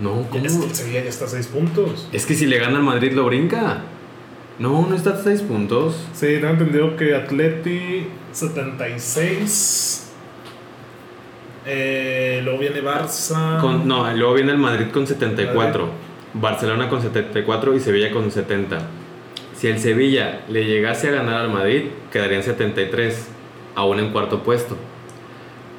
[0.01, 0.45] no, ¿cómo?
[0.45, 2.09] Es que el Sevilla ya está a seis puntos.
[2.11, 3.81] Es que si le gana al Madrid lo brinca.
[4.57, 6.07] No, no está a 6 puntos.
[6.13, 10.13] Sí, tengo entendido que Atleti 76.
[11.65, 13.59] Eh, luego viene Barça.
[13.59, 15.89] Con, no, luego viene el Madrid con 74,
[16.33, 18.77] Barcelona con 74 y Sevilla con 70.
[19.55, 23.29] Si el Sevilla le llegase a ganar al Madrid, quedarían 73,
[23.75, 24.77] aún en cuarto puesto.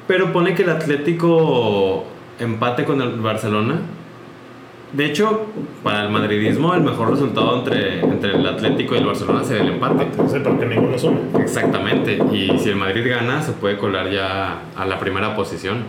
[0.07, 2.05] Pero pone que el Atlético
[2.39, 3.79] empate con el Barcelona.
[4.93, 5.45] De hecho,
[5.83, 9.69] para el madridismo, el mejor resultado entre, entre el Atlético y el Barcelona sería el
[9.73, 10.07] empate.
[10.29, 11.19] Sí, porque ninguno suma.
[11.39, 12.17] Exactamente.
[12.31, 15.83] Y si el Madrid gana, se puede colar ya a la primera posición.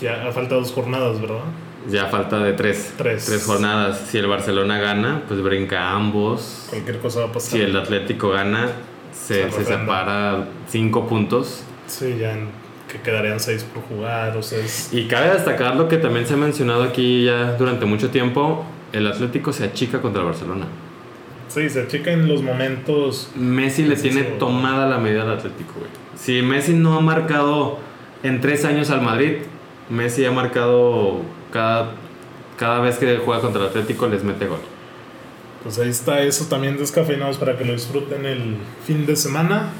[0.00, 1.40] Ya falta dos jornadas, ¿verdad?
[1.88, 2.94] Ya falta de tres.
[2.96, 3.44] Tres.
[3.46, 3.98] jornadas.
[4.08, 6.66] Si el Barcelona gana, pues brinca a ambos.
[6.70, 7.50] Cualquier cosa va a pasar.
[7.50, 8.68] Si el Atlético gana,
[9.12, 11.64] se, Se se separa cinco puntos.
[11.86, 12.65] Sí, ya en-
[12.96, 14.88] que quedarían seis por jugar o seis.
[14.92, 18.64] Y cabe destacar lo que también se ha mencionado aquí ya durante mucho tiempo.
[18.92, 20.66] El Atlético se achica contra el Barcelona.
[21.48, 23.30] Sí, se achica en los momentos.
[23.36, 25.90] Messi le tiene tomada la medida al Atlético, güey.
[26.16, 27.78] Si Messi no ha marcado
[28.22, 29.38] en tres años al Madrid,
[29.90, 31.20] Messi ha marcado
[31.52, 31.92] cada,
[32.56, 34.60] cada vez que juega contra el Atlético les mete gol.
[35.62, 39.70] Pues ahí está eso también descafeinados para que lo disfruten el fin de semana.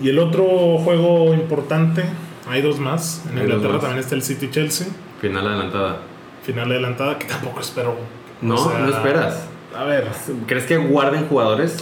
[0.00, 2.04] Y el otro juego importante,
[2.48, 3.22] hay dos más.
[3.30, 3.80] En Hay Inglaterra más.
[3.82, 4.86] también está el City Chelsea.
[5.20, 5.98] Final adelantada.
[6.44, 7.96] Final adelantada que tampoco espero.
[8.40, 9.46] No, O sea, no esperas.
[9.76, 10.08] A ver,
[10.46, 11.76] ¿Crees que guarden jugadores?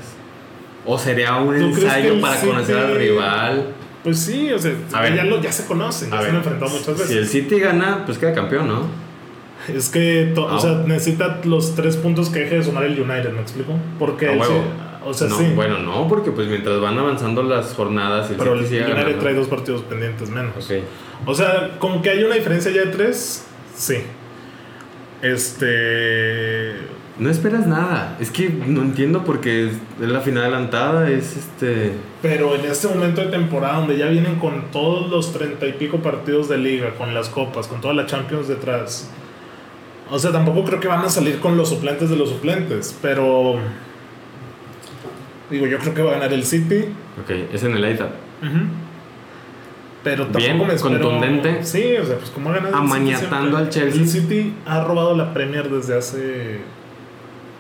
[0.85, 3.67] ¿O sería un ¿Tú crees que ensayo para conocer al rival?
[4.03, 5.15] pues sí, o sea, ver.
[5.17, 7.09] ya, lo- ya se conocen, ya se han enfrentado muchas veces.
[7.09, 8.83] Si el City gana, pues queda campeón, ¿no?
[9.73, 13.01] Es que, to- Ah, o sea, necesita los tres puntos que deje de sumar el
[13.01, 13.73] United, ¿me explico?
[13.99, 14.39] Porque el
[15.05, 15.53] o sea, no, sí.
[15.55, 19.19] Bueno, no, porque pues mientras van avanzando las jornadas y el pero el ganando.
[19.19, 20.71] trae dos partidos pendientes menos.
[21.27, 23.45] O sea, con que hay una diferencia ya de tres,
[23.75, 23.97] sí.
[25.23, 26.75] Este.
[27.19, 28.17] No esperas nada.
[28.19, 31.93] Es que no entiendo porque es es la final adelantada, es este...
[32.21, 35.99] Pero en este momento de temporada donde ya vienen con todos los treinta y pico
[35.99, 39.09] partidos de liga, con las copas, con toda la Champions detrás.
[40.11, 43.55] O sea, tampoco creo que van a salir con los suplentes de los suplentes, pero.
[45.55, 46.87] Digo, yo creo que va a ganar el City.
[47.23, 48.09] Ok, es en el Etihad.
[50.03, 51.01] Pero tampoco Bien, me espero.
[51.01, 51.65] contundente.
[51.65, 52.75] Sí, o sea, pues como ha ganado.
[52.77, 53.59] el City Amañatando siempre.
[53.59, 54.01] al Chelsea.
[54.03, 56.61] El City ha robado la Premier desde hace.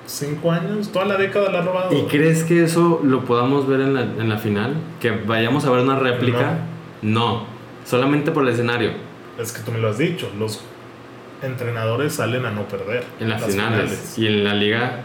[0.06, 1.96] Cinco años, toda la década la ha robado.
[1.98, 4.74] ¿Y crees que eso lo podamos ver en la, en la final?
[5.00, 6.58] ¿Que vayamos a ver una réplica?
[7.00, 7.46] No.
[7.86, 8.90] solamente por el escenario.
[9.38, 10.62] Es que tú me lo has dicho, los
[11.42, 13.04] entrenadores salen a no perder.
[13.20, 14.18] En las las finales.
[14.18, 15.00] Y en la liga,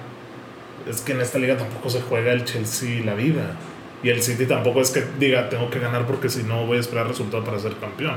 [0.89, 3.55] Es que en esta liga tampoco se juega el Chelsea la vida.
[4.01, 6.79] Y el City tampoco es que diga, tengo que ganar porque si no voy a
[6.79, 8.15] esperar resultado para ser campeón.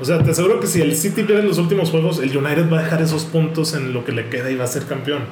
[0.00, 2.80] O sea, te aseguro que si el City pierde los últimos juegos, el United va
[2.80, 5.22] a dejar esos puntos en lo que le queda y va a ser campeón.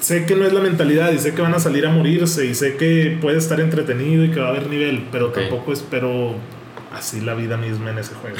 [0.00, 2.54] sé que no es la mentalidad y sé que van a salir a morirse y
[2.54, 6.34] sé que puede estar entretenido y que va a haber nivel, pero tampoco espero
[6.92, 8.36] así la vida misma en ese juego,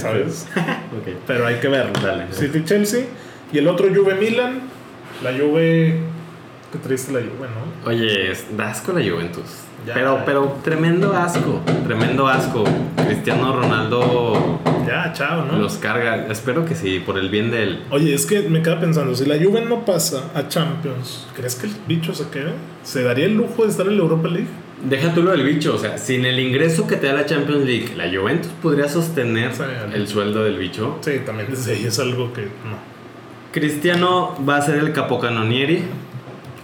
[0.00, 0.46] ¿sabes?
[1.26, 1.92] Pero hay que verlo.
[2.02, 2.26] Dale.
[2.32, 3.04] City Chelsea
[3.52, 4.62] y el otro Juve Milan.
[5.22, 5.98] La Juve.
[6.72, 7.88] Qué triste la Juve, ¿no?
[7.90, 9.44] Oye, da asco la Juventus.
[9.86, 9.94] Ya.
[9.94, 11.60] Pero, pero tremendo asco.
[11.86, 12.64] Tremendo asco.
[13.06, 15.58] Cristiano Ronaldo Ya, chao, ¿no?
[15.58, 16.26] los carga.
[16.28, 17.82] Espero que sí, por el bien de él.
[17.90, 21.66] Oye, es que me queda pensando, si la Juve no pasa a Champions, ¿crees que
[21.66, 22.52] el bicho se quede?
[22.82, 24.48] ¿Se daría el lujo de estar en la Europa League?
[24.88, 27.64] Deja tú lo del bicho, o sea, sin el ingreso que te da la Champions
[27.64, 29.62] League, la Juventus podría sostener Sí,
[29.94, 30.98] el sueldo del bicho.
[31.02, 32.93] Sí, también desde ahí es algo que no.
[33.54, 35.84] Cristiano va a ser el capocanonieri,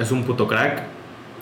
[0.00, 0.82] es un puto crack.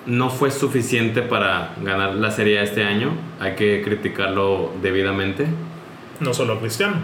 [0.05, 5.46] No fue suficiente para ganar la Serie este año, hay que criticarlo debidamente.
[6.20, 6.96] No solo a Cristiano.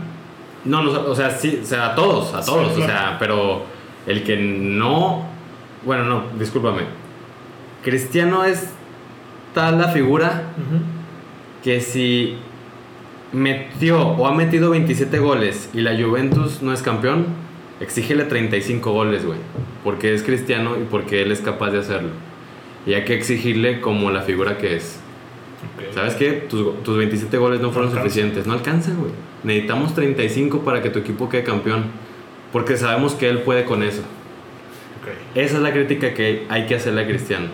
[0.66, 3.62] No, no, o sea, sí, o sea, a todos, a Sí, todos, o sea, pero
[4.06, 5.24] el que no,
[5.86, 6.82] bueno, no, discúlpame.
[7.82, 8.68] Cristiano es
[9.54, 10.42] tal la figura
[11.62, 12.36] que si
[13.32, 17.43] metió o ha metido 27 goles y la Juventus no es campeón,
[17.80, 19.38] exígele 35 goles, güey,
[19.82, 22.10] porque es cristiano y porque él es capaz de hacerlo.
[22.86, 25.00] Y hay que exigirle como la figura que es.
[25.76, 25.94] Ok.
[25.94, 26.32] ¿Sabes qué?
[26.32, 28.46] Tus, tus 27 goles no fueron No suficientes.
[28.46, 29.10] No alcanza, güey.
[29.42, 31.84] Necesitamos 35 para que tu equipo quede campeón.
[32.52, 34.02] Porque sabemos que él puede con eso.
[35.34, 37.46] Esa es la crítica que hay que hacerle a Cristiano.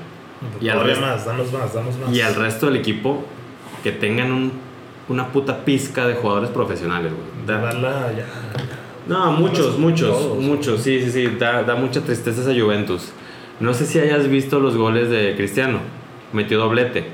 [0.61, 2.12] Y al resto- más, danos más, danos más.
[2.14, 3.25] Y al resto del equipo,
[3.83, 4.53] que tengan un-
[5.09, 7.47] una puta pizca de jugadores profesionales, güey.
[7.47, 8.27] Da- Darla ya.
[9.11, 10.39] No, muchos, muchos, Todos.
[10.39, 10.83] muchos.
[10.83, 11.27] Sí, sí, sí.
[11.39, 13.13] Da, da mucha tristeza esa Juventus.
[13.61, 15.79] No sé si hayas visto los goles de Cristiano.
[16.33, 17.05] Metió doblete.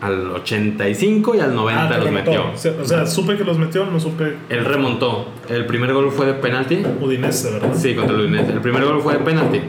[0.00, 2.30] Al 85 y al 90 Ah, los remontó.
[2.32, 2.80] metió.
[2.80, 4.36] O sea, supe que los metió, no supe.
[4.48, 5.28] Él remontó.
[5.48, 6.82] El primer gol fue de penalti.
[7.00, 7.70] Udinese, ¿verdad?
[7.74, 8.52] Sí, contra el Udinese.
[8.52, 9.60] El primer gol fue de penalti.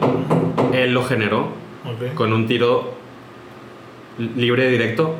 [0.72, 1.48] Él lo generó
[2.16, 2.94] con un tiro
[4.18, 5.14] libre directo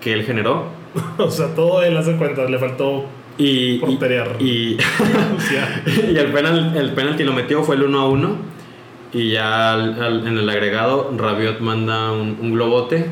[0.00, 0.64] que él generó.
[1.18, 3.04] O sea, todo él hace cuenta, le faltó.
[3.40, 4.36] Y, y, Porterear.
[4.40, 4.76] y,
[5.38, 8.36] sea, y el, penal, el penalti lo metió, fue el 1 a 1.
[9.12, 13.06] Y ya al- al- en el agregado, Rabiot manda un, un globote.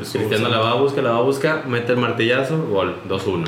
[0.00, 0.52] Eso, Cristiano sí.
[0.52, 3.44] la va a buscar, la va a buscar, mete el martillazo, gol, 2-1.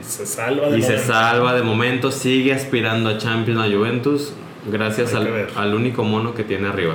[0.00, 1.12] y se salva de Y se momento.
[1.12, 4.32] salva de momento, sigue aspirando a Champions la Juventus,
[4.70, 6.94] gracias al, al único mono que tiene arriba.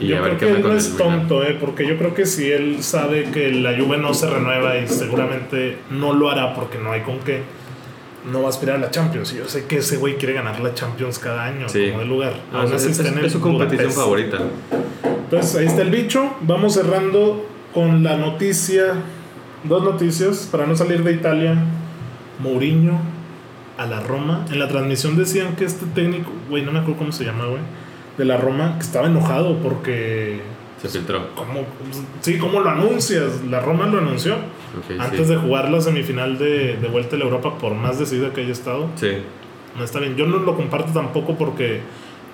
[0.00, 2.14] Y yo a ver creo qué que él no es tonto, eh, porque yo creo
[2.14, 6.54] que si él sabe que la Juve no se renueva y seguramente no lo hará
[6.54, 7.42] porque no hay con qué,
[8.30, 9.32] no va a aspirar a la Champions.
[9.32, 11.86] Y yo sé que ese güey quiere ganar la Champions cada año, Sí.
[11.88, 12.32] como de lugar.
[12.52, 12.82] No, Aún es,
[13.32, 13.96] su competición Budapest.
[13.96, 14.38] favorita.
[15.24, 16.34] Entonces ahí está el bicho.
[16.42, 18.94] Vamos cerrando con la noticia,
[19.64, 21.54] dos noticias para no salir de Italia.
[22.38, 23.00] Mourinho
[23.78, 24.44] a la Roma.
[24.50, 27.60] En la transmisión decían que este técnico, güey, no me acuerdo cómo se llama, güey,
[28.16, 30.40] de la Roma, que estaba enojado porque
[30.80, 31.34] Se filtró.
[31.34, 31.64] ¿Cómo,
[32.20, 33.42] sí, ¿cómo lo anuncias?
[33.48, 34.36] La Roma lo anunció
[34.98, 35.32] antes sí.
[35.32, 38.52] de jugar la semifinal de, de vuelta a la Europa, por más decidida que haya
[38.52, 38.88] estado.
[38.96, 39.12] Sí.
[39.76, 40.16] No está bien.
[40.16, 41.80] Yo no lo comparto tampoco porque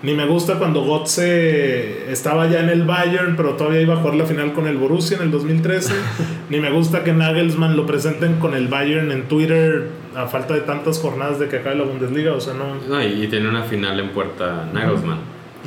[0.03, 4.17] ni me gusta cuando Götze estaba ya en el Bayern, pero todavía iba a jugar
[4.17, 5.95] la final con el Borussia en el 2013.
[6.51, 10.61] ni me gusta que Nagelsmann lo presenten con el Bayern en Twitter a falta de
[10.61, 12.33] tantas jornadas de que acabe la Bundesliga.
[12.33, 15.19] O sea, no, No, y tiene una final en puerta Nagelsmann.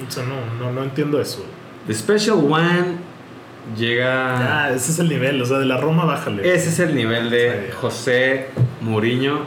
[0.08, 1.46] O sea, no, no, no entiendo eso.
[1.88, 2.98] The Special One
[3.78, 4.66] llega.
[4.66, 5.42] Ah, ese es el nivel.
[5.42, 6.54] O sea, de la Roma, bájale.
[6.54, 7.78] Ese es el nivel de Sí.
[7.80, 8.48] José
[8.82, 9.40] Mourinho.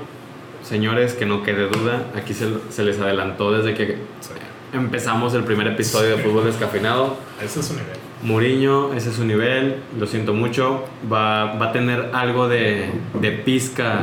[0.62, 3.86] Señores, que no quede duda, aquí se, se les adelantó desde que
[4.20, 4.30] Sí,
[4.74, 7.16] empezamos el primer episodio de Fútbol Descafeinado.
[7.42, 7.96] ese es su nivel.
[8.22, 10.84] Mourinho, ese es su nivel, lo siento mucho.
[11.11, 12.90] Va, va a tener algo de,
[13.20, 14.01] de pizca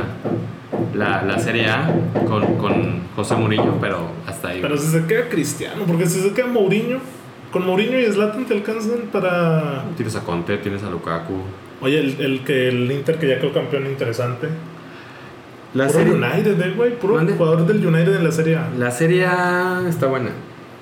[0.94, 1.90] la, la Serie A
[2.28, 4.58] con, con José Mourinho, pero hasta ahí.
[4.62, 6.98] Pero si se queda Cristiano, porque si se queda Mourinho,
[7.52, 9.84] con Mourinho y Zlatan te alcanzan para.
[9.96, 11.34] Tienes a Conte, tienes a Lukaku.
[11.80, 14.48] Oye, el, el que el Inter que ya quedó campeón interesante.
[15.74, 16.98] La Puro serie, United, eh, güey.
[16.98, 18.68] Puro jugador del United en la Serie A.
[18.78, 20.30] la serie A está buena.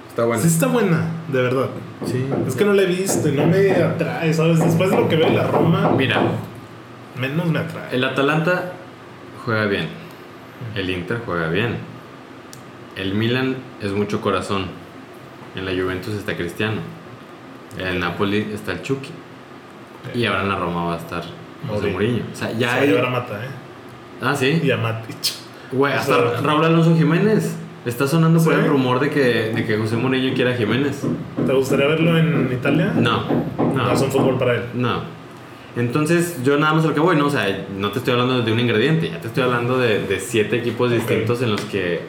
[0.09, 0.41] Está buena.
[0.43, 1.67] Sí está buena, de verdad.
[2.07, 2.25] Sí.
[2.47, 4.61] Es que no la he visto y no me atrae, ¿sabes?
[4.61, 6.21] Después de lo que en la Roma, Mira,
[7.21, 7.89] menos me atrae.
[7.97, 8.74] el Atalanta
[9.45, 9.89] juega bien.
[10.75, 11.77] El Inter juega bien.
[12.97, 14.67] El Milan es mucho corazón.
[15.57, 16.81] En la Juventus está Cristiano.
[17.79, 19.11] En el Napoli está el Chucky.
[20.15, 21.23] Y ahora en la Roma va a estar
[21.69, 22.23] José Mourinho.
[22.33, 22.89] O sea, Se ya va a hay...
[22.89, 23.49] llevar a Mata, ¿eh?
[24.21, 24.61] Ah, sí.
[24.63, 25.17] Y a Matic.
[25.73, 27.57] Güey, hasta Raúl Alonso Jiménez.
[27.85, 28.61] Está sonando por ¿Sí?
[28.61, 31.03] el rumor de que, de que José Mourinho quiera a Jiménez.
[31.47, 32.93] ¿Te gustaría verlo en Italia?
[32.97, 33.25] No,
[33.59, 34.63] No no, es un fútbol para él.
[34.75, 35.14] no.
[35.77, 37.27] Entonces, yo nada más a lo que voy, ¿no?
[37.27, 40.21] O sea, no te estoy hablando de un ingrediente, ya te estoy hablando de, de
[40.21, 42.01] siete equipos distintos en los que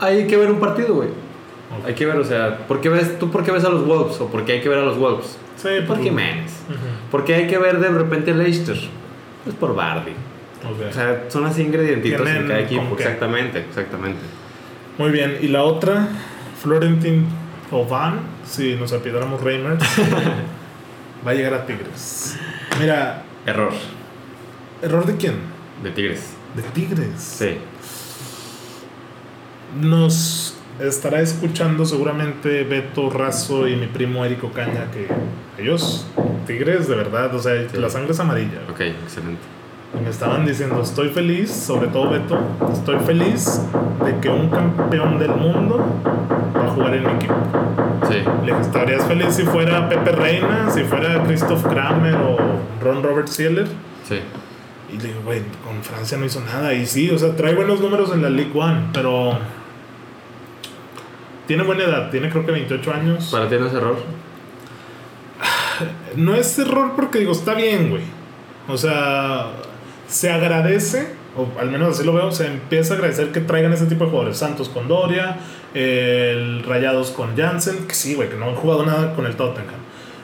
[0.00, 1.08] hay que ver un partido, güey.
[1.08, 1.86] Ok.
[1.88, 4.20] Hay que ver, o sea, ¿por qué ves, ¿tú por qué ves a los Wolves?
[4.20, 5.38] ¿O por qué hay que ver a los Wolves?
[5.56, 6.52] Sí, por por- Jiménez.
[6.68, 6.76] Ujú.
[7.10, 8.76] ¿Por qué hay que ver de repente a Leicester?
[9.44, 10.12] Pues por Bardi.
[10.64, 10.88] Ok.
[10.90, 12.94] O sea, son así ingredientitos en cada equipo.
[12.96, 14.20] Exactamente, exactamente.
[14.98, 16.08] Muy bien, y la otra,
[16.62, 17.26] Florentin
[17.70, 19.82] Ovan, si nos apidáramos Reimers,
[21.26, 22.36] va a llegar a Tigres.
[22.78, 23.72] Mira, Error
[24.82, 25.34] ¿error de quién?
[25.82, 26.32] de Tigres.
[26.54, 27.08] De Tigres.
[27.18, 27.58] Sí.
[29.80, 35.08] Nos estará escuchando seguramente Beto Razo y mi primo Érico Caña, que
[35.62, 36.06] ellos,
[36.46, 37.76] Tigres, de verdad, o sea, Sí.
[37.76, 38.60] la sangre es amarilla.
[38.70, 39.42] Ok, excelente.
[39.94, 42.38] Y me estaban diciendo, estoy feliz, sobre todo Beto,
[42.72, 43.62] estoy feliz
[44.04, 45.84] de que un campeón del mundo
[46.54, 47.34] va a jugar en mi equipo.
[48.08, 48.22] Sí.
[48.44, 52.36] Le estarías feliz si fuera Pepe Reina, si fuera Christoph Kramer o
[52.82, 53.66] Ron Robert Sieler.
[54.06, 54.20] Sí.
[54.92, 56.74] Y le digo, güey, con Francia no hizo nada.
[56.74, 59.38] Y sí, o sea, trae buenos números en la League One, pero
[61.46, 63.28] tiene buena edad, tiene creo que 28 años.
[63.32, 63.96] ¿Para ti no es error?
[66.16, 68.02] No es error porque digo, está bien, güey.
[68.68, 69.46] O sea,
[70.08, 73.86] se agradece, o al menos así lo veo, se empieza a agradecer que traigan ese
[73.86, 74.38] tipo de jugadores.
[74.38, 75.36] Santos con Doria,
[75.74, 79.78] el Rayados con Jansen, que sí, güey, que no han jugado nada con el Tottenham.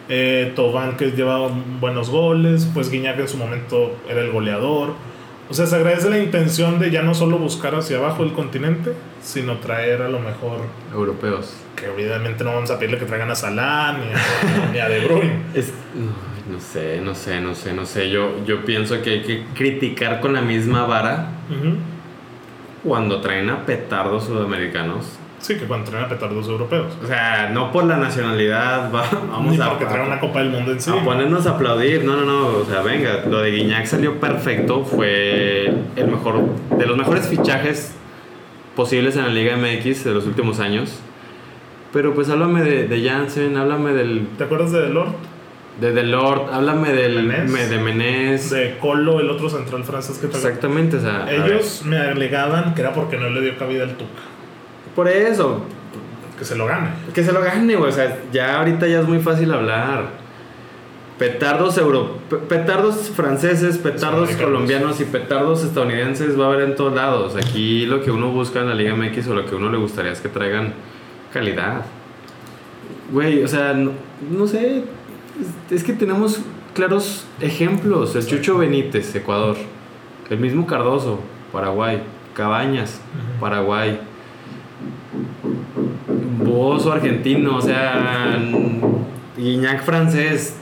[0.08, 4.94] Eh, Tobán que llevaba buenos goles, pues Guiñac en su momento era el goleador.
[5.48, 8.92] O sea, se agradece la intención de ya no solo buscar hacia abajo el continente,
[9.22, 10.60] sino traer a lo mejor,
[10.92, 11.54] Europeos.
[11.76, 15.00] que obviamente no vamos a pedirle que traigan a Salah ni a, ni a De
[15.00, 15.38] Bruyne.
[15.54, 15.72] Es,
[16.50, 18.10] no sé, no sé, no sé, no sé.
[18.10, 21.28] Yo, yo pienso que hay que criticar con la misma vara
[22.82, 25.18] cuando traen a petardos sudamericanos.
[25.38, 26.92] Sí, que cuando traen a petardos europeos.
[27.02, 30.50] O sea, no por la nacionalidad, va- vamos Ni a, porque traen una Copa del
[30.50, 30.90] Mundo en sí.
[30.90, 32.02] a ponernos a aplaudir.
[32.04, 32.46] No, no, no.
[32.58, 34.84] O sea, venga, lo de Guiñac salió perfecto.
[34.84, 35.66] Fue
[35.96, 36.44] el mejor,
[36.78, 37.94] de los mejores fichajes
[38.74, 40.98] posibles en la Liga MX de los últimos años.
[41.92, 45.14] Pero pues háblame de, de Jansen, háblame del, ¿Te acuerdas de Delort?
[45.80, 47.50] De Delort, háblame del Menés.
[47.50, 48.50] me- de Menés.
[48.50, 50.26] De Colo, el otro central francés que.
[50.26, 54.22] Exactamente, o sea, Ellos me alegaban que era porque no le dio cabida al Tuca.
[54.94, 55.64] por eso,
[56.38, 56.90] Que se lo gane.
[57.12, 57.90] que se lo gane, güey.
[57.90, 60.22] O sea, ya ahorita ya es muy fácil hablar.
[61.18, 66.92] Petardos euro, pe- petardos franceses, petardos colombianos y petardos estadounidenses va a haber en todos
[66.94, 67.36] lados.
[67.36, 70.10] Aquí lo que uno busca en la Liga MX o lo que uno le gustaría
[70.10, 70.72] es que traigan
[71.32, 71.82] calidad.
[73.12, 73.92] Güey, o sea, no,
[74.28, 74.82] no sé.
[75.70, 76.40] Es, que tenemos
[76.74, 78.14] claros ejemplos.
[78.16, 79.56] El Chucho Benítez, Ecuador.
[80.30, 81.20] El mismo Cardoso,
[81.52, 82.02] Paraguay.
[82.34, 83.00] Cabañas.
[83.40, 84.00] Paraguay.
[86.44, 88.38] Bozo argentino, o sea,
[89.36, 90.56] Guiñac francés.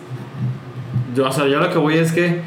[1.14, 2.40] Yo, o sea, yo lo que voy es que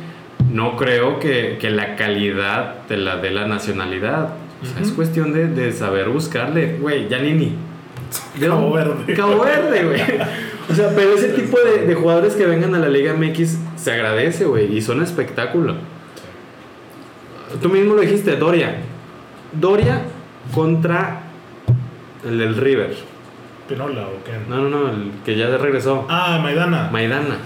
[0.51, 4.36] no creo que, que la calidad te la dé la nacionalidad.
[4.61, 6.78] O sea, es cuestión de, de saber buscarle.
[6.80, 7.55] Güey, Janini.
[8.39, 8.71] ¿De Cabo?
[8.71, 9.13] Verde.
[9.13, 10.01] Cabo Verde, güey.
[10.70, 13.91] O sea, pero ese tipo de, de jugadores que vengan a la Liga MX se
[13.91, 15.76] agradece, güey, y son espectáculo.
[17.61, 18.78] Tú mismo lo dijiste, Doria.
[19.53, 20.01] Doria
[20.53, 21.22] contra
[22.26, 22.95] el del River.
[23.68, 24.32] Pinola o qué.
[24.49, 26.05] No, no, no, el que ya regresó.
[26.09, 26.89] Ah, Maidana.
[26.91, 27.38] Maidana.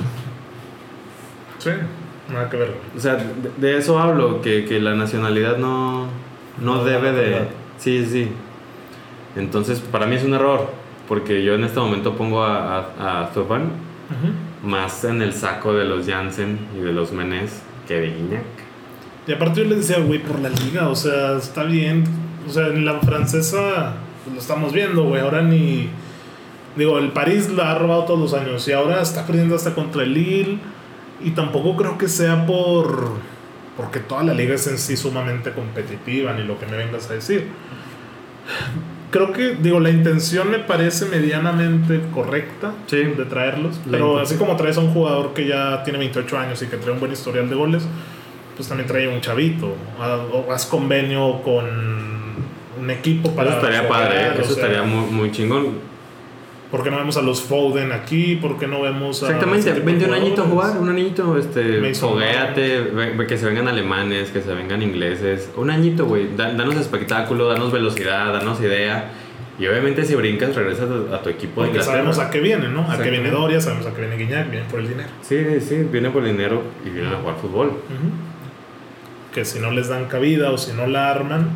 [1.59, 1.69] sí,
[2.31, 2.73] nada que ver.
[2.95, 6.07] O sea, de, de eso hablo, que, que la nacionalidad no,
[6.59, 7.47] no No, debe de...
[7.77, 8.29] Sí, sí.
[9.35, 10.69] Entonces, para mí es un error,
[11.09, 13.71] porque yo en este momento pongo a, a, a Thuban
[14.63, 18.43] más en el saco de los Jansen y de los Menés que de Guiñac.
[19.27, 22.03] Y aparte yo le decía, güey, por la liga, o sea, está bien.
[22.47, 25.21] O sea, en la francesa pues, lo estamos viendo, güey.
[25.21, 25.89] Ahora ni.
[26.75, 30.03] Digo, el París la ha robado todos los años y ahora está perdiendo hasta contra
[30.03, 30.59] el Lille.
[31.21, 33.17] Y tampoco creo que sea por.
[33.75, 37.13] Porque toda la liga es en sí sumamente competitiva, ni lo que me vengas a
[37.13, 37.47] decir.
[39.11, 42.97] Creo que, digo, la intención me parece medianamente correcta Sí.
[42.97, 43.77] de traerlos.
[43.85, 44.21] La Pero intención.
[44.21, 46.99] así como traes a un jugador que ya tiene 28 años y que trae un
[46.99, 47.83] buen historial de goles,
[48.55, 49.73] pues también trae un chavito.
[50.31, 51.65] O haz convenio con
[52.79, 53.49] un equipo para.
[53.49, 54.29] Eso estaría jugar, padre, ¿eh?
[54.37, 55.89] o eso sea, estaría muy, muy chingón.
[56.71, 58.35] ¿Por qué no vemos a los Foden aquí?
[58.35, 59.27] ¿Por qué no vemos a.
[59.27, 64.29] Exactamente, de vente un añito a jugar, un añito, este, ve que se vengan alemanes,
[64.29, 69.09] que se vengan ingleses, un añito, güey, da- danos espectáculo, danos velocidad, danos idea,
[69.57, 71.83] y obviamente si brincas regresas a, tu equipo de Porque Inglaterra.
[71.97, 72.89] sabemos a qué viene, ¿no?
[72.89, 75.09] A qué viene Doria, sabemos a qué viene Guiñac, vienen por el dinero.
[75.21, 77.73] Sí, sí, vienen por dinero y vienen a jugar fútbol.
[79.33, 81.49] Que si no les dan cabida o si no la arman,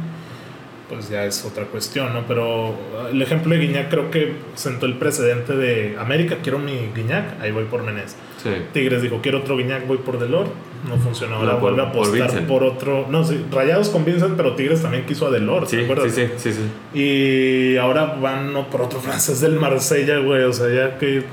[0.89, 2.25] pues ya es otra cuestión, ¿no?
[2.27, 2.75] Pero
[3.11, 7.51] el ejemplo de Guiñac creo que sentó el precedente de América, quiero mi Guiñac, ahí
[7.51, 8.15] voy por Menés.
[8.41, 8.49] Sí.
[8.73, 10.47] Tigres dijo, quiero otro Guiñac, voy por Delor.
[10.87, 11.35] No funcionó.
[11.35, 13.07] Ahora No, vuelve a apostar por, otro.
[13.09, 16.13] No, sí, Rayados con Vincent, pero Tigres también quiso a Delor, Sí, ¿te acuerdas?
[16.13, 16.59] sí, sí, sí,
[16.93, 16.99] sí.
[16.99, 20.43] Y ahora van no, por otro francés del Marsella, güey.
[20.43, 21.23] O sea, ya que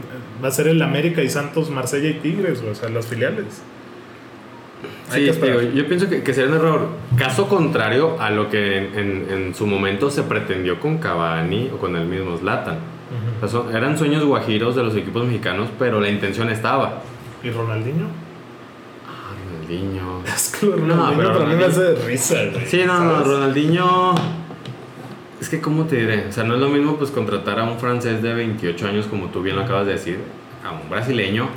[0.43, 2.73] va a ser el América y Santos, Marsella y Tigres, güey.
[2.73, 3.63] O sea, las filiales.
[5.13, 6.89] Sí, digo, yo pienso que, que sería un error.
[7.19, 11.79] Caso contrario a lo que en, en- en su momento se pretendió con Cavani o
[11.79, 12.77] con el mismo Zlatan.
[12.77, 13.45] Ujú.
[13.45, 17.03] O sea, son- eran sueños guajiros de los equipos mexicanos, pero la intención estaba.
[17.43, 18.07] ¿Y Ronaldinho?
[19.09, 20.23] Ah, Ronaldinho.
[20.27, 22.67] Es que de Ronaldinho pero mí me Ronaldinho- hace risa, güey.
[22.67, 23.25] Sí, no, no.
[23.25, 24.15] Ronaldinho.
[25.41, 26.27] Es que, ¿cómo te diré?
[26.29, 29.27] O sea, no es lo mismo pues contratar a un francés de 28 años, como
[29.29, 30.19] tú bien lo acabas de decir,
[30.65, 31.49] a un brasileño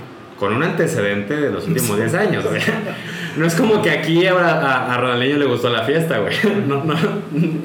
[0.43, 2.43] con un antecedente de los últimos 10 años.
[2.45, 2.61] güey.
[3.35, 6.35] No es como que aquí a, a, a Ronaldinho le gustó la fiesta, güey.
[6.67, 6.93] No, no,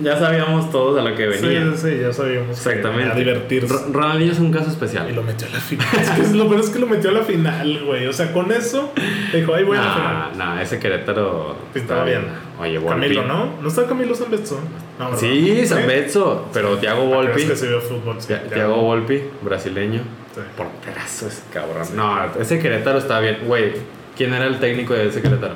[0.03, 1.61] ya sabíamos todos a lo que venía.
[1.77, 2.57] sí, sí, ya sabíamos.
[2.57, 3.13] Exactamente.
[3.13, 3.75] A divertirse.
[3.75, 5.15] Ro- Ronaldinho es un caso Y especial.
[5.15, 5.87] lo metió a la final.
[6.01, 8.07] Es que lo peor es que lo metió a la final, güey.
[8.07, 8.95] O sea, con eso
[9.35, 10.31] dijo, ahí voy a la final.
[10.39, 12.23] Nah, nah, ese Querétaro Pintaba bien.
[12.59, 13.01] Oye, Volpi.
[13.03, 13.51] Camilo, ¿no?
[13.61, 14.59] ¿No está Camilo Zambetso?
[14.99, 15.15] No.
[15.19, 17.43] Sí, Zambetso, pero Thiago Ah, Volpi.
[17.43, 18.17] Es que se vio fútbol.
[18.21, 18.33] sí.
[18.55, 20.01] Thiago Volpi, brasileño.
[20.43, 20.49] Sí.
[20.57, 21.87] Porterazo ese cabrón.
[21.95, 23.39] No, ese Querétaro está bien.
[23.47, 23.73] Güey,
[24.17, 25.55] ¿quién era el técnico de ese Querétaro?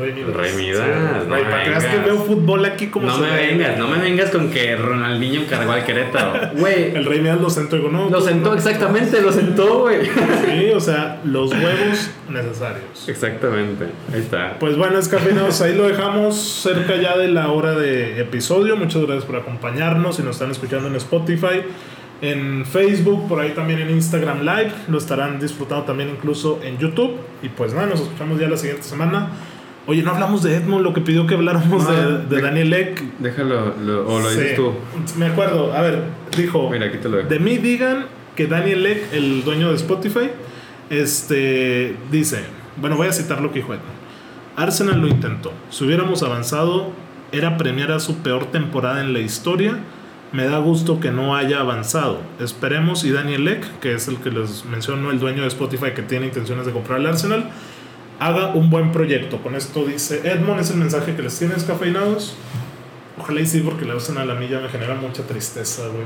[0.00, 0.34] Rey Midas.
[0.34, 2.06] Rey Midas, Sí, no Güey, para que veas que vengas.
[2.06, 3.46] veo fútbol aquí como No se me ve.
[3.48, 6.52] vengas, no me vengas con que Ronaldinho cargó al Querétaro.
[6.56, 8.08] Güey, El Rey Midas lo sentó y digo, no.
[8.08, 8.56] lo tú, sentó no.
[8.56, 10.06] exactamente, lo sentó, güey.
[10.06, 13.06] Sí, o sea, los huevos necesarios.
[13.08, 14.56] Exactamente, ahí está.
[14.58, 18.76] Pues bueno, escafinados, ahí lo dejamos cerca ya de la hora de episodio.
[18.76, 20.16] Muchas gracias por acompañarnos.
[20.16, 21.60] Si nos están escuchando en Spotify,
[22.30, 24.72] en Facebook, por ahí también en Instagram Live.
[24.88, 27.16] Lo estarán disfrutando también incluso en YouTube.
[27.42, 29.28] Y pues nada, nos escuchamos ya la siguiente semana.
[29.86, 33.02] Oye, no hablamos de Edmond, lo que pidió que habláramos de, de de- Daniel Ek.
[33.18, 34.72] Déjalo, lo- o lo dices tú.
[35.18, 36.04] Me acuerdo, a ver,
[36.36, 36.70] dijo.
[36.70, 37.28] Mira, aquí te lo dejo.
[37.28, 40.30] De mí digan que Daniel Ek, el dueño de Spotify,
[40.88, 42.40] este, dice,
[42.76, 43.94] bueno, voy a citar lo que dijo Edmond.
[44.56, 45.52] Arsenal lo intentó.
[45.70, 46.90] Si hubiéramos avanzado,
[47.32, 49.78] era premiar a su peor temporada en la historia.
[50.34, 52.20] Me da gusto que no haya avanzado.
[52.40, 56.02] Esperemos y Daniel Ek, que es el que les mencionó, el dueño de Spotify que
[56.02, 57.52] tiene intenciones de comprar el Arsenal,
[58.18, 59.40] haga un buen proyecto.
[59.40, 62.34] Con esto dice Edmond, es el mensaje que les tienes cafeinados.
[63.16, 66.02] Ojalá y sí, porque el Arsenal a mí ya me genera mucha tristeza, güey.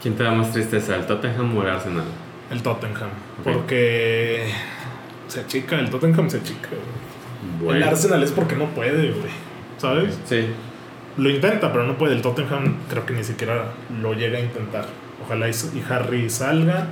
[0.00, 2.04] ¿Quién te da más tristeza, el Tottenham o el Arsenal?
[2.52, 3.10] El Tottenham.
[3.40, 3.52] Ok.
[3.52, 4.48] Porque
[5.26, 6.68] se achica, el Tottenham se achica.
[7.60, 7.78] Bueno.
[7.78, 9.32] El Arsenal es porque no puede, güey.
[9.78, 10.16] ¿Sabes?
[10.24, 10.46] Sí,
[11.16, 12.14] Lo intenta, pero no puede.
[12.14, 14.86] El Tottenham creo que ni siquiera lo llega a intentar.
[15.24, 16.86] Ojalá y, y Harry salga.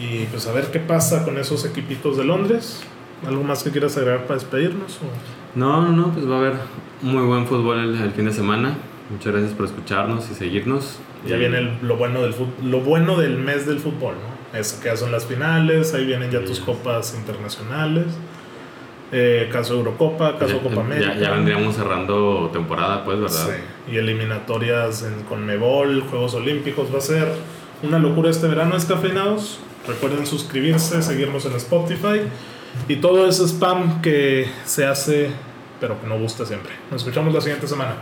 [0.00, 2.82] Y pues a ver qué pasa con esos equipitos de Londres.
[3.26, 4.96] ¿Algo más que quieras agregar para despedirnos?
[4.98, 5.58] o?
[5.58, 6.54] No, no, no, pues va a haber
[7.02, 8.74] muy buen fútbol el, el fin de semana.
[9.10, 10.98] Muchas gracias por escucharnos y seguirnos.
[11.26, 14.58] Ya Y- viene el- lo, bueno del lo bueno del mes del fútbol, ¿no?
[14.58, 18.06] Eso que ya son las finales, ahí vienen ya tus copas internacionales.
[19.14, 21.12] Eh, caso Eurocopa, caso ya, Copa América.
[21.14, 23.46] Ya, ya vendríamos cerrando temporada, pues, ¿verdad?
[23.46, 26.92] Sí, y eliminatorias en Conmebol, Juegos Olímpicos.
[26.92, 27.28] Va a ser
[27.82, 29.60] una locura este verano, descafeinados.
[29.86, 32.20] Recuerden suscribirse, seguirnos en Spotify
[32.88, 35.30] y todo ese spam que se hace,
[35.80, 36.72] pero que no gusta siempre.
[36.90, 37.96] Nos escuchamos la siguiente semana.